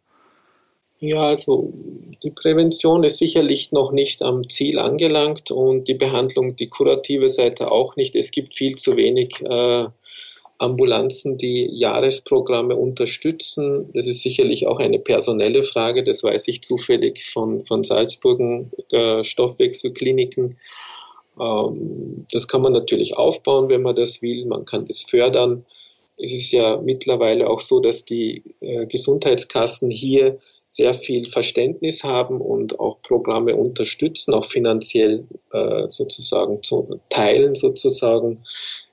Ja, 0.99 1.23
also 1.27 1.73
die 2.23 2.31
Prävention 2.31 3.03
ist 3.03 3.17
sicherlich 3.17 3.71
noch 3.73 3.91
nicht 3.91 4.23
am 4.23 4.47
Ziel 4.49 4.79
angelangt 4.79 5.51
und 5.51 5.89
die 5.89 5.93
Behandlung, 5.93 6.55
die 6.55 6.69
kurative 6.69 7.29
Seite 7.29 7.69
auch 7.69 7.97
nicht. 7.97 8.15
Es 8.15 8.31
gibt 8.31 8.53
viel 8.53 8.77
zu 8.77 8.95
wenig 8.95 9.41
äh, 9.41 9.87
Ambulanzen, 10.59 11.37
die 11.37 11.69
Jahresprogramme 11.71 12.75
unterstützen. 12.75 13.89
Das 13.93 14.07
ist 14.07 14.21
sicherlich 14.21 14.67
auch 14.67 14.79
eine 14.79 14.99
personelle 14.99 15.63
Frage, 15.63 16.03
das 16.03 16.23
weiß 16.23 16.47
ich 16.47 16.63
zufällig 16.63 17.23
von, 17.25 17.65
von 17.65 17.83
Salzburgen 17.83 18.71
äh, 18.91 19.23
Stoffwechselkliniken. 19.23 20.57
Ähm, 21.39 22.25
das 22.31 22.47
kann 22.47 22.61
man 22.61 22.73
natürlich 22.73 23.15
aufbauen, 23.15 23.69
wenn 23.69 23.83
man 23.83 23.95
das 23.95 24.21
will. 24.21 24.45
Man 24.45 24.65
kann 24.65 24.85
das 24.85 25.03
fördern. 25.03 25.65
Es 26.17 26.33
ist 26.33 26.51
ja 26.51 26.77
mittlerweile 26.77 27.47
auch 27.47 27.59
so, 27.59 27.79
dass 27.79 28.03
die 28.03 28.43
äh, 28.59 28.87
Gesundheitskassen 28.87 29.91
hier 29.91 30.39
sehr 30.69 30.93
viel 30.93 31.29
Verständnis 31.29 32.03
haben 32.03 32.41
und 32.41 32.79
auch 32.79 33.01
Programme 33.01 33.55
unterstützen, 33.55 34.33
auch 34.33 34.45
finanziell 34.45 35.25
äh, 35.51 35.87
sozusagen 35.87 36.61
zu 36.61 36.99
teilen 37.09 37.55
sozusagen. 37.55 38.43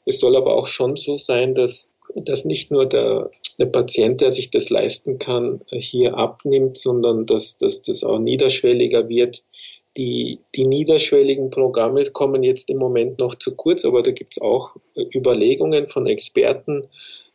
Es 0.06 0.20
soll 0.20 0.36
aber 0.36 0.56
auch 0.56 0.66
schon 0.66 0.96
so 0.96 1.16
sein, 1.16 1.54
dass, 1.54 1.94
dass 2.14 2.44
nicht 2.44 2.70
nur 2.70 2.86
der, 2.86 3.30
der 3.58 3.66
Patient, 3.66 4.20
der 4.20 4.32
sich 4.32 4.50
das 4.50 4.70
leisten 4.70 5.18
kann, 5.18 5.62
hier 5.70 6.16
abnimmt, 6.16 6.78
sondern 6.78 7.26
dass, 7.26 7.58
dass 7.58 7.82
das 7.82 8.04
auch 8.04 8.18
niederschwelliger 8.18 9.08
wird. 9.08 9.42
Die, 9.96 10.40
die 10.56 10.66
niederschwelligen 10.66 11.50
Programme 11.50 12.04
kommen 12.06 12.42
jetzt 12.42 12.68
im 12.68 12.78
Moment 12.78 13.18
noch 13.18 13.36
zu 13.36 13.54
kurz, 13.54 13.84
aber 13.84 14.02
da 14.02 14.10
gibt 14.10 14.32
es 14.32 14.42
auch 14.42 14.74
Überlegungen 15.14 15.86
von 15.86 16.08
Experten, 16.08 16.88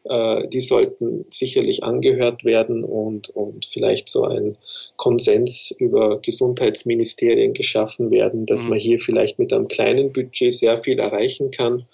äh, 0.05 0.47
die 0.47 0.61
sollten 0.61 1.25
sicherlich 1.29 1.83
angehört 1.83 2.43
werden 2.45 2.83
und, 2.83 3.29
und 3.29 3.65
vielleicht 3.71 4.09
so 4.09 4.23
ein 4.23 4.57
Konsens 4.95 5.71
über 5.77 6.19
Gesundheitsministerien 6.21 7.53
geschaffen 7.53 8.11
werden, 8.11 8.45
dass 8.45 8.63
mhm. 8.63 8.69
man 8.69 8.79
hier 8.79 8.99
vielleicht 8.99 9.39
mit 9.39 9.51
einem 9.51 9.67
kleinen 9.67 10.13
Budget 10.13 10.53
sehr 10.53 10.81
viel 10.83 10.99
erreichen 10.99 11.51
kann. 11.51 11.85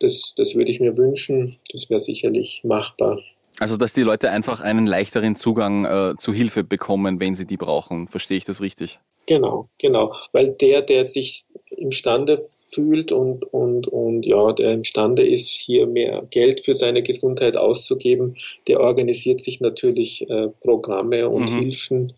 Das, 0.00 0.34
das 0.36 0.54
würde 0.54 0.70
ich 0.70 0.80
mir 0.80 0.98
wünschen. 0.98 1.56
Das 1.72 1.88
wäre 1.88 2.00
sicherlich 2.00 2.62
machbar. 2.64 3.18
Also, 3.58 3.76
dass 3.78 3.94
die 3.94 4.02
Leute 4.02 4.30
einfach 4.30 4.60
einen 4.60 4.86
leichteren 4.86 5.34
Zugang 5.34 5.86
äh, 5.86 6.14
zu 6.18 6.34
Hilfe 6.34 6.62
bekommen, 6.62 7.20
wenn 7.20 7.34
sie 7.34 7.46
die 7.46 7.56
brauchen. 7.56 8.06
Verstehe 8.08 8.36
ich 8.36 8.44
das 8.44 8.60
richtig? 8.60 8.98
Genau, 9.26 9.68
genau. 9.78 10.14
Weil 10.32 10.50
der, 10.50 10.82
der 10.82 11.04
sich 11.06 11.46
imstande 11.70 12.48
fühlt 12.68 13.12
und, 13.12 13.44
und, 13.52 13.86
und 13.86 14.26
ja, 14.26 14.52
der 14.52 14.72
imstande 14.72 15.26
ist, 15.26 15.48
hier 15.48 15.86
mehr 15.86 16.26
Geld 16.30 16.64
für 16.64 16.74
seine 16.74 17.02
Gesundheit 17.02 17.56
auszugeben, 17.56 18.36
der 18.66 18.80
organisiert 18.80 19.40
sich 19.40 19.60
natürlich 19.60 20.28
äh, 20.28 20.48
Programme 20.60 21.28
und 21.28 21.50
mhm. 21.50 21.60
Hilfen, 21.60 22.12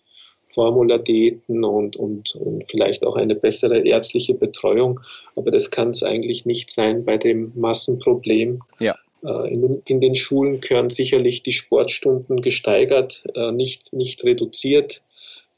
Formulardiäten 0.49 1.65
und, 1.65 1.97
und, 1.97 2.35
und 2.35 2.65
vielleicht 2.69 3.05
auch 3.05 3.17
eine 3.17 3.35
bessere 3.35 3.81
ärztliche 3.81 4.35
Betreuung. 4.35 5.01
Aber 5.37 5.51
das 5.51 5.71
kann 5.71 5.91
es 5.91 6.03
eigentlich 6.03 6.47
nicht 6.47 6.71
sein 6.71 7.05
bei 7.05 7.17
dem 7.17 7.53
Massenproblem. 7.55 8.61
Ja. 8.81 8.97
Äh, 9.23 9.53
in, 9.53 9.63
den, 9.63 9.83
in 9.87 10.01
den 10.01 10.15
Schulen 10.15 10.61
gehören 10.61 10.91
sicherlich 10.91 11.43
die 11.43 11.53
Sportstunden 11.53 12.41
gesteigert, 12.41 13.25
äh, 13.35 13.53
nicht, 13.53 13.93
nicht 13.93 14.25
reduziert 14.25 15.03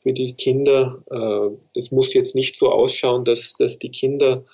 für 0.02 0.12
die 0.12 0.32
Kinder. 0.32 1.02
Äh, 1.10 1.78
es 1.78 1.92
muss 1.92 2.12
jetzt 2.12 2.34
nicht 2.34 2.56
so 2.56 2.70
ausschauen, 2.70 3.24
dass, 3.24 3.54
dass 3.58 3.78
die 3.78 3.90
Kinder 3.90 4.44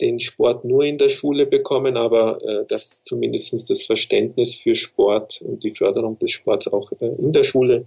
den 0.00 0.20
Sport 0.20 0.64
nur 0.64 0.84
in 0.84 0.98
der 0.98 1.08
Schule 1.08 1.46
bekommen, 1.46 1.96
aber 1.96 2.42
äh, 2.44 2.66
dass 2.66 3.02
zumindest 3.02 3.52
das 3.70 3.82
Verständnis 3.82 4.54
für 4.54 4.74
Sport 4.74 5.42
und 5.42 5.62
die 5.62 5.74
Förderung 5.74 6.18
des 6.18 6.30
Sports 6.30 6.68
auch 6.68 6.92
äh, 7.00 7.06
in 7.18 7.32
der 7.32 7.44
Schule 7.44 7.86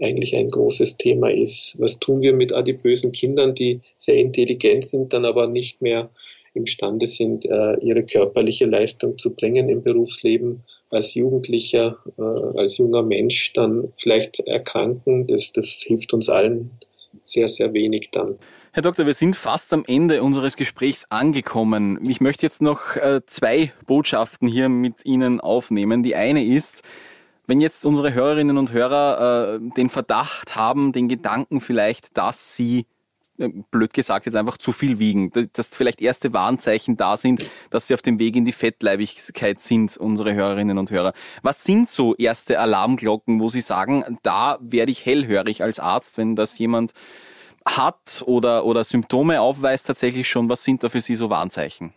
eigentlich 0.00 0.34
ein 0.36 0.50
großes 0.50 0.96
Thema 0.98 1.30
ist. 1.30 1.74
Was 1.78 1.98
tun 1.98 2.20
wir 2.20 2.34
mit 2.34 2.52
adipösen 2.52 3.12
Kindern, 3.12 3.54
die 3.54 3.80
sehr 3.96 4.16
intelligent 4.16 4.86
sind, 4.86 5.12
dann 5.12 5.24
aber 5.24 5.46
nicht 5.46 5.80
mehr 5.80 6.10
imstande 6.54 7.06
sind, 7.06 7.46
äh, 7.46 7.76
ihre 7.80 8.04
körperliche 8.04 8.66
Leistung 8.66 9.18
zu 9.18 9.34
bringen 9.34 9.68
im 9.68 9.82
Berufsleben? 9.82 10.62
als 10.90 11.14
Jugendlicher, 11.14 11.98
äh, 12.18 12.58
als 12.58 12.78
junger 12.78 13.02
Mensch 13.02 13.52
dann 13.52 13.92
vielleicht 13.96 14.40
erkranken, 14.40 15.26
das, 15.26 15.52
das 15.52 15.82
hilft 15.84 16.12
uns 16.12 16.28
allen 16.28 16.70
sehr, 17.26 17.48
sehr 17.48 17.72
wenig 17.72 18.10
dann. 18.12 18.38
Herr 18.72 18.82
Doktor, 18.82 19.06
wir 19.06 19.14
sind 19.14 19.36
fast 19.36 19.72
am 19.72 19.84
Ende 19.86 20.22
unseres 20.22 20.56
Gesprächs 20.56 21.06
angekommen. 21.10 21.98
Ich 22.08 22.20
möchte 22.20 22.44
jetzt 22.44 22.62
noch 22.62 22.96
äh, 22.96 23.20
zwei 23.26 23.72
Botschaften 23.86 24.48
hier 24.48 24.68
mit 24.68 25.04
Ihnen 25.04 25.40
aufnehmen. 25.40 26.02
Die 26.02 26.14
eine 26.14 26.44
ist, 26.44 26.82
wenn 27.46 27.60
jetzt 27.60 27.86
unsere 27.86 28.12
Hörerinnen 28.12 28.58
und 28.58 28.72
Hörer 28.72 29.54
äh, 29.54 29.58
den 29.76 29.88
Verdacht 29.88 30.56
haben, 30.56 30.92
den 30.92 31.08
Gedanken 31.08 31.60
vielleicht, 31.60 32.16
dass 32.16 32.54
sie 32.54 32.86
blöd 33.70 33.92
gesagt, 33.92 34.26
jetzt 34.26 34.36
einfach 34.36 34.58
zu 34.58 34.72
viel 34.72 34.98
wiegen, 34.98 35.30
dass 35.52 35.74
vielleicht 35.74 36.00
erste 36.00 36.32
Warnzeichen 36.32 36.96
da 36.96 37.16
sind, 37.16 37.44
dass 37.70 37.88
sie 37.88 37.94
auf 37.94 38.02
dem 38.02 38.18
Weg 38.18 38.36
in 38.36 38.44
die 38.44 38.52
Fettleibigkeit 38.52 39.60
sind, 39.60 39.96
unsere 39.96 40.34
Hörerinnen 40.34 40.78
und 40.78 40.90
Hörer. 40.90 41.12
Was 41.42 41.64
sind 41.64 41.88
so 41.88 42.14
erste 42.14 42.58
Alarmglocken, 42.58 43.40
wo 43.40 43.48
Sie 43.48 43.60
sagen, 43.60 44.18
da 44.22 44.58
werde 44.60 44.92
ich 44.92 45.04
hellhörig 45.04 45.62
als 45.62 45.80
Arzt, 45.80 46.18
wenn 46.18 46.36
das 46.36 46.58
jemand 46.58 46.92
hat 47.66 48.22
oder, 48.26 48.64
oder 48.64 48.84
Symptome 48.84 49.40
aufweist 49.40 49.86
tatsächlich 49.86 50.28
schon, 50.28 50.48
was 50.48 50.62
sind 50.62 50.84
da 50.84 50.88
für 50.88 51.00
Sie 51.00 51.16
so 51.16 51.30
Warnzeichen? 51.30 51.92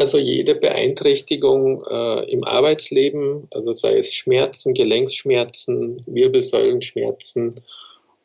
Also 0.00 0.18
jede 0.18 0.54
Beeinträchtigung 0.54 1.84
äh, 1.90 2.30
im 2.30 2.44
Arbeitsleben, 2.44 3.48
also 3.50 3.72
sei 3.72 3.98
es 3.98 4.14
Schmerzen, 4.14 4.74
Gelenksschmerzen, 4.74 6.02
Wirbelsäulenschmerzen 6.06 7.50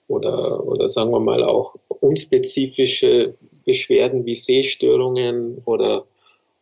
oder, 0.08 0.66
oder 0.66 0.88
sagen 0.88 1.12
wir 1.12 1.20
mal 1.20 1.44
auch 1.44 1.76
unspezifische 1.88 3.36
Beschwerden 3.66 4.26
wie 4.26 4.36
Sehstörungen 4.36 5.62
oder, 5.66 6.06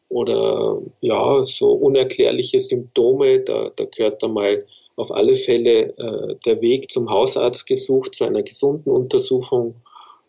oder 0.10 0.82
ja, 1.01 1.43
so 1.45 1.71
unerklärliche 1.71 2.60
Symptome, 2.60 3.39
da, 3.39 3.71
da 3.75 3.86
gehört 3.86 4.21
da 4.21 4.27
mal 4.27 4.65
auf 4.95 5.12
alle 5.12 5.36
Fälle 5.36 5.97
äh, 5.97 6.36
der 6.45 6.62
Weg 6.62 6.91
zum 6.91 7.10
Hausarzt 7.10 7.65
gesucht, 7.65 8.15
zu 8.15 8.25
einer 8.25 8.43
gesunden 8.43 8.91
Untersuchung 8.91 9.75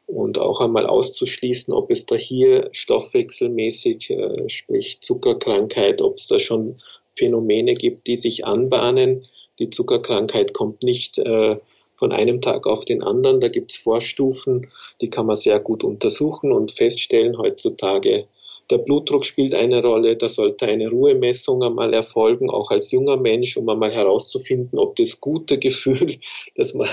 und 0.07 0.38
auch 0.38 0.61
einmal 0.61 0.87
auszuschließen, 0.87 1.75
ob 1.75 1.90
es 1.90 2.07
da 2.07 2.16
hier 2.16 2.68
stoffwechselmäßig, 2.72 4.11
äh, 4.11 4.48
sprich 4.48 5.01
Zuckerkrankheit, 5.01 6.01
ob 6.01 6.16
es 6.16 6.27
da 6.27 6.38
schon 6.38 6.77
Phänomene 7.16 7.75
gibt, 7.75 8.07
die 8.07 8.16
sich 8.16 8.46
anbahnen. 8.46 9.22
Die 9.59 9.68
Zuckerkrankheit 9.68 10.55
kommt 10.55 10.83
nicht 10.83 11.18
äh, 11.18 11.57
von 12.03 12.11
einem 12.11 12.41
Tag 12.41 12.67
auf 12.67 12.85
den 12.85 13.01
anderen. 13.01 13.38
Da 13.38 13.47
gibt 13.47 13.71
es 13.71 13.77
Vorstufen, 13.77 14.67
die 15.01 15.09
kann 15.09 15.27
man 15.27 15.37
sehr 15.37 15.61
gut 15.61 15.85
untersuchen 15.85 16.51
und 16.51 16.73
feststellen 16.73 17.38
heutzutage, 17.38 18.27
der 18.73 18.79
Blutdruck 18.79 19.25
spielt 19.25 19.55
eine 19.55 19.81
Rolle, 19.81 20.17
da 20.17 20.29
sollte 20.29 20.67
eine 20.67 20.88
Ruhemessung 20.88 21.62
einmal 21.62 21.95
erfolgen, 21.95 22.51
auch 22.51 22.73
als 22.73 22.91
junger 22.91 23.17
Mensch, 23.17 23.57
um 23.57 23.69
einmal 23.69 23.93
herauszufinden, 23.93 24.81
ob 24.81 24.97
das 24.97 25.21
gute 25.21 25.59
Gefühl, 25.59 26.19
dass 26.57 26.75
man, 26.75 26.88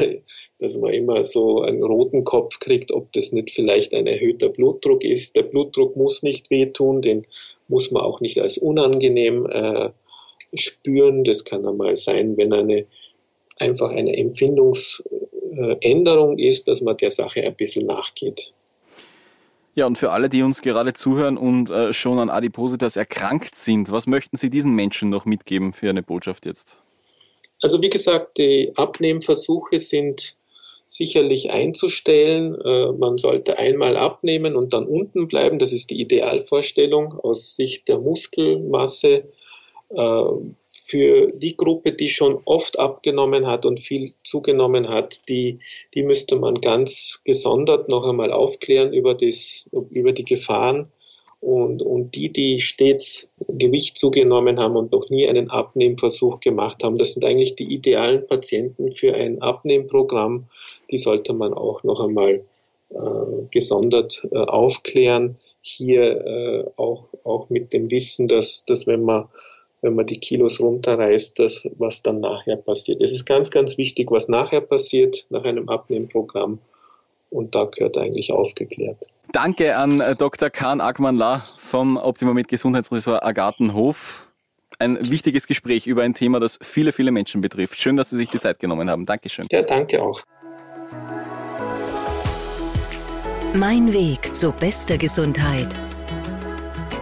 dass 0.59 0.77
man 0.77 0.93
immer 0.93 1.23
so 1.23 1.61
einen 1.61 1.83
roten 1.83 2.23
Kopf 2.23 2.59
kriegt, 2.59 2.91
ob 2.91 3.11
das 3.13 3.31
nicht 3.31 3.49
vielleicht 3.49 3.95
ein 3.95 4.05
erhöhter 4.05 4.49
Blutdruck 4.49 5.03
ist. 5.03 5.35
Der 5.35 5.43
Blutdruck 5.43 5.95
muss 5.95 6.21
nicht 6.21 6.51
wehtun, 6.51 7.01
den 7.01 7.25
muss 7.67 7.89
man 7.89 8.03
auch 8.03 8.21
nicht 8.21 8.37
als 8.39 8.59
unangenehm 8.59 9.47
äh, 9.47 9.89
spüren. 10.53 11.23
Das 11.23 11.45
kann 11.45 11.65
einmal 11.65 11.95
sein, 11.95 12.37
wenn 12.37 12.53
eine 12.53 12.85
einfach 13.59 13.91
eine 13.91 14.17
Empfindungsänderung 14.17 16.39
ist, 16.39 16.67
dass 16.67 16.81
man 16.81 16.97
der 16.97 17.11
Sache 17.11 17.43
ein 17.43 17.55
bisschen 17.55 17.85
nachgeht. 17.85 18.51
Ja, 19.75 19.85
und 19.85 19.97
für 19.97 20.11
alle, 20.11 20.29
die 20.29 20.41
uns 20.41 20.61
gerade 20.61 20.93
zuhören 20.93 21.37
und 21.37 21.69
äh, 21.69 21.93
schon 21.93 22.19
an 22.19 22.29
Adipositas 22.29 22.95
erkrankt 22.95 23.55
sind, 23.55 23.91
was 23.91 24.07
möchten 24.07 24.35
Sie 24.35 24.49
diesen 24.49 24.73
Menschen 24.73 25.09
noch 25.09 25.25
mitgeben 25.25 25.73
für 25.73 25.89
eine 25.89 26.03
Botschaft 26.03 26.45
jetzt? 26.45 26.77
Also 27.61 27.81
wie 27.81 27.89
gesagt, 27.89 28.37
die 28.37 28.71
Abnehmversuche 28.75 29.79
sind 29.79 30.35
sicherlich 30.85 31.51
einzustellen. 31.51 32.59
Äh, 32.59 32.91
man 32.93 33.17
sollte 33.17 33.57
einmal 33.57 33.95
abnehmen 33.95 34.55
und 34.55 34.73
dann 34.73 34.85
unten 34.85 35.27
bleiben. 35.27 35.59
Das 35.59 35.71
ist 35.71 35.89
die 35.89 36.01
Idealvorstellung 36.01 37.13
aus 37.13 37.55
Sicht 37.55 37.87
der 37.87 37.99
Muskelmasse. 37.99 39.25
Äh, 39.89 40.23
für 40.61 41.31
die 41.31 41.57
Gruppe, 41.57 41.93
die 41.93 42.09
schon 42.09 42.39
oft 42.45 42.77
abgenommen 42.77 43.47
hat 43.47 43.65
und 43.65 43.79
viel 43.79 44.13
zugenommen 44.23 44.87
hat, 44.87 45.27
die, 45.27 45.59
die 45.95 46.03
müsste 46.03 46.35
man 46.35 46.61
ganz 46.61 47.21
gesondert 47.25 47.89
noch 47.89 48.05
einmal 48.07 48.31
aufklären 48.31 48.93
über, 48.93 49.15
das, 49.15 49.67
über 49.89 50.11
die 50.11 50.25
Gefahren. 50.25 50.91
Und, 51.41 51.81
und 51.81 52.15
die, 52.15 52.33
die 52.33 52.59
stets 52.59 53.29
Gewicht 53.47 53.97
zugenommen 53.97 54.59
haben 54.59 54.75
und 54.75 54.91
noch 54.91 55.09
nie 55.09 55.25
einen 55.27 55.49
Abnehmversuch 55.49 56.41
gemacht 56.41 56.83
haben, 56.83 56.97
das 56.97 57.13
sind 57.13 57.23
eigentlich 57.23 57.55
die 57.55 57.73
idealen 57.73 58.27
Patienten 58.27 58.91
für 58.91 59.13
ein 59.13 59.41
Abnehmprogramm. 59.41 60.49
Die 60.91 60.97
sollte 60.97 61.33
man 61.33 61.53
auch 61.53 61.83
noch 61.83 62.01
einmal 62.01 62.43
äh, 62.89 62.95
gesondert 63.51 64.21
äh, 64.31 64.37
aufklären. 64.37 65.37
Hier 65.61 66.25
äh, 66.25 66.65
auch, 66.75 67.05
auch 67.23 67.49
mit 67.49 67.71
dem 67.71 67.89
Wissen, 67.89 68.27
dass, 68.27 68.65
dass 68.65 68.85
wenn 68.85 69.03
man 69.03 69.29
wenn 69.81 69.95
man 69.95 70.05
die 70.05 70.19
Kilos 70.19 70.59
runterreißt, 70.59 71.39
das, 71.39 71.67
was 71.77 72.01
dann 72.03 72.19
nachher 72.19 72.57
passiert. 72.57 73.01
Es 73.01 73.11
ist 73.11 73.25
ganz, 73.25 73.49
ganz 73.51 73.77
wichtig, 73.77 74.11
was 74.11 74.27
nachher 74.27 74.61
passiert 74.61 75.25
nach 75.29 75.43
einem 75.43 75.69
Abnehmprogramm. 75.69 76.59
Und 77.29 77.53
da 77.53 77.65
gehört 77.65 77.97
eigentlich 77.97 78.31
aufgeklärt. 78.31 79.07
Danke 79.31 79.77
an 79.77 80.01
äh, 80.01 80.15
Dr. 80.15 80.49
Kahn 80.49 80.81
Agmann-La 80.81 81.43
vom 81.59 81.97
Optima 81.97 82.33
mit 82.33 82.47
Gesundheitsressort 82.47 83.23
Agartenhof. 83.23 84.27
ein 84.79 84.97
wichtiges 85.09 85.45
Gespräch 85.45 85.85
über 85.85 86.01
ein 86.01 86.13
Thema, 86.15 86.39
das 86.39 86.57
viele, 86.61 86.91
viele 86.91 87.11
Menschen 87.11 87.41
betrifft. 87.41 87.77
Schön, 87.77 87.97
dass 87.97 88.09
Sie 88.09 88.17
sich 88.17 88.29
die 88.29 88.39
Zeit 88.39 88.59
genommen 88.59 88.89
haben. 88.89 89.05
Dankeschön. 89.05 89.45
Ja, 89.51 89.61
danke 89.61 90.01
auch. 90.01 90.21
Mein 93.53 93.93
Weg 93.93 94.35
zu 94.35 94.51
bester 94.51 94.97
Gesundheit. 94.97 95.75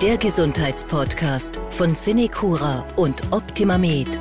Der 0.02 0.16
Gesundheitspodcast 0.20 1.60
von 1.72 1.96
Cinecura 1.96 2.86
und 2.98 3.20
Optimamed. 3.32 4.20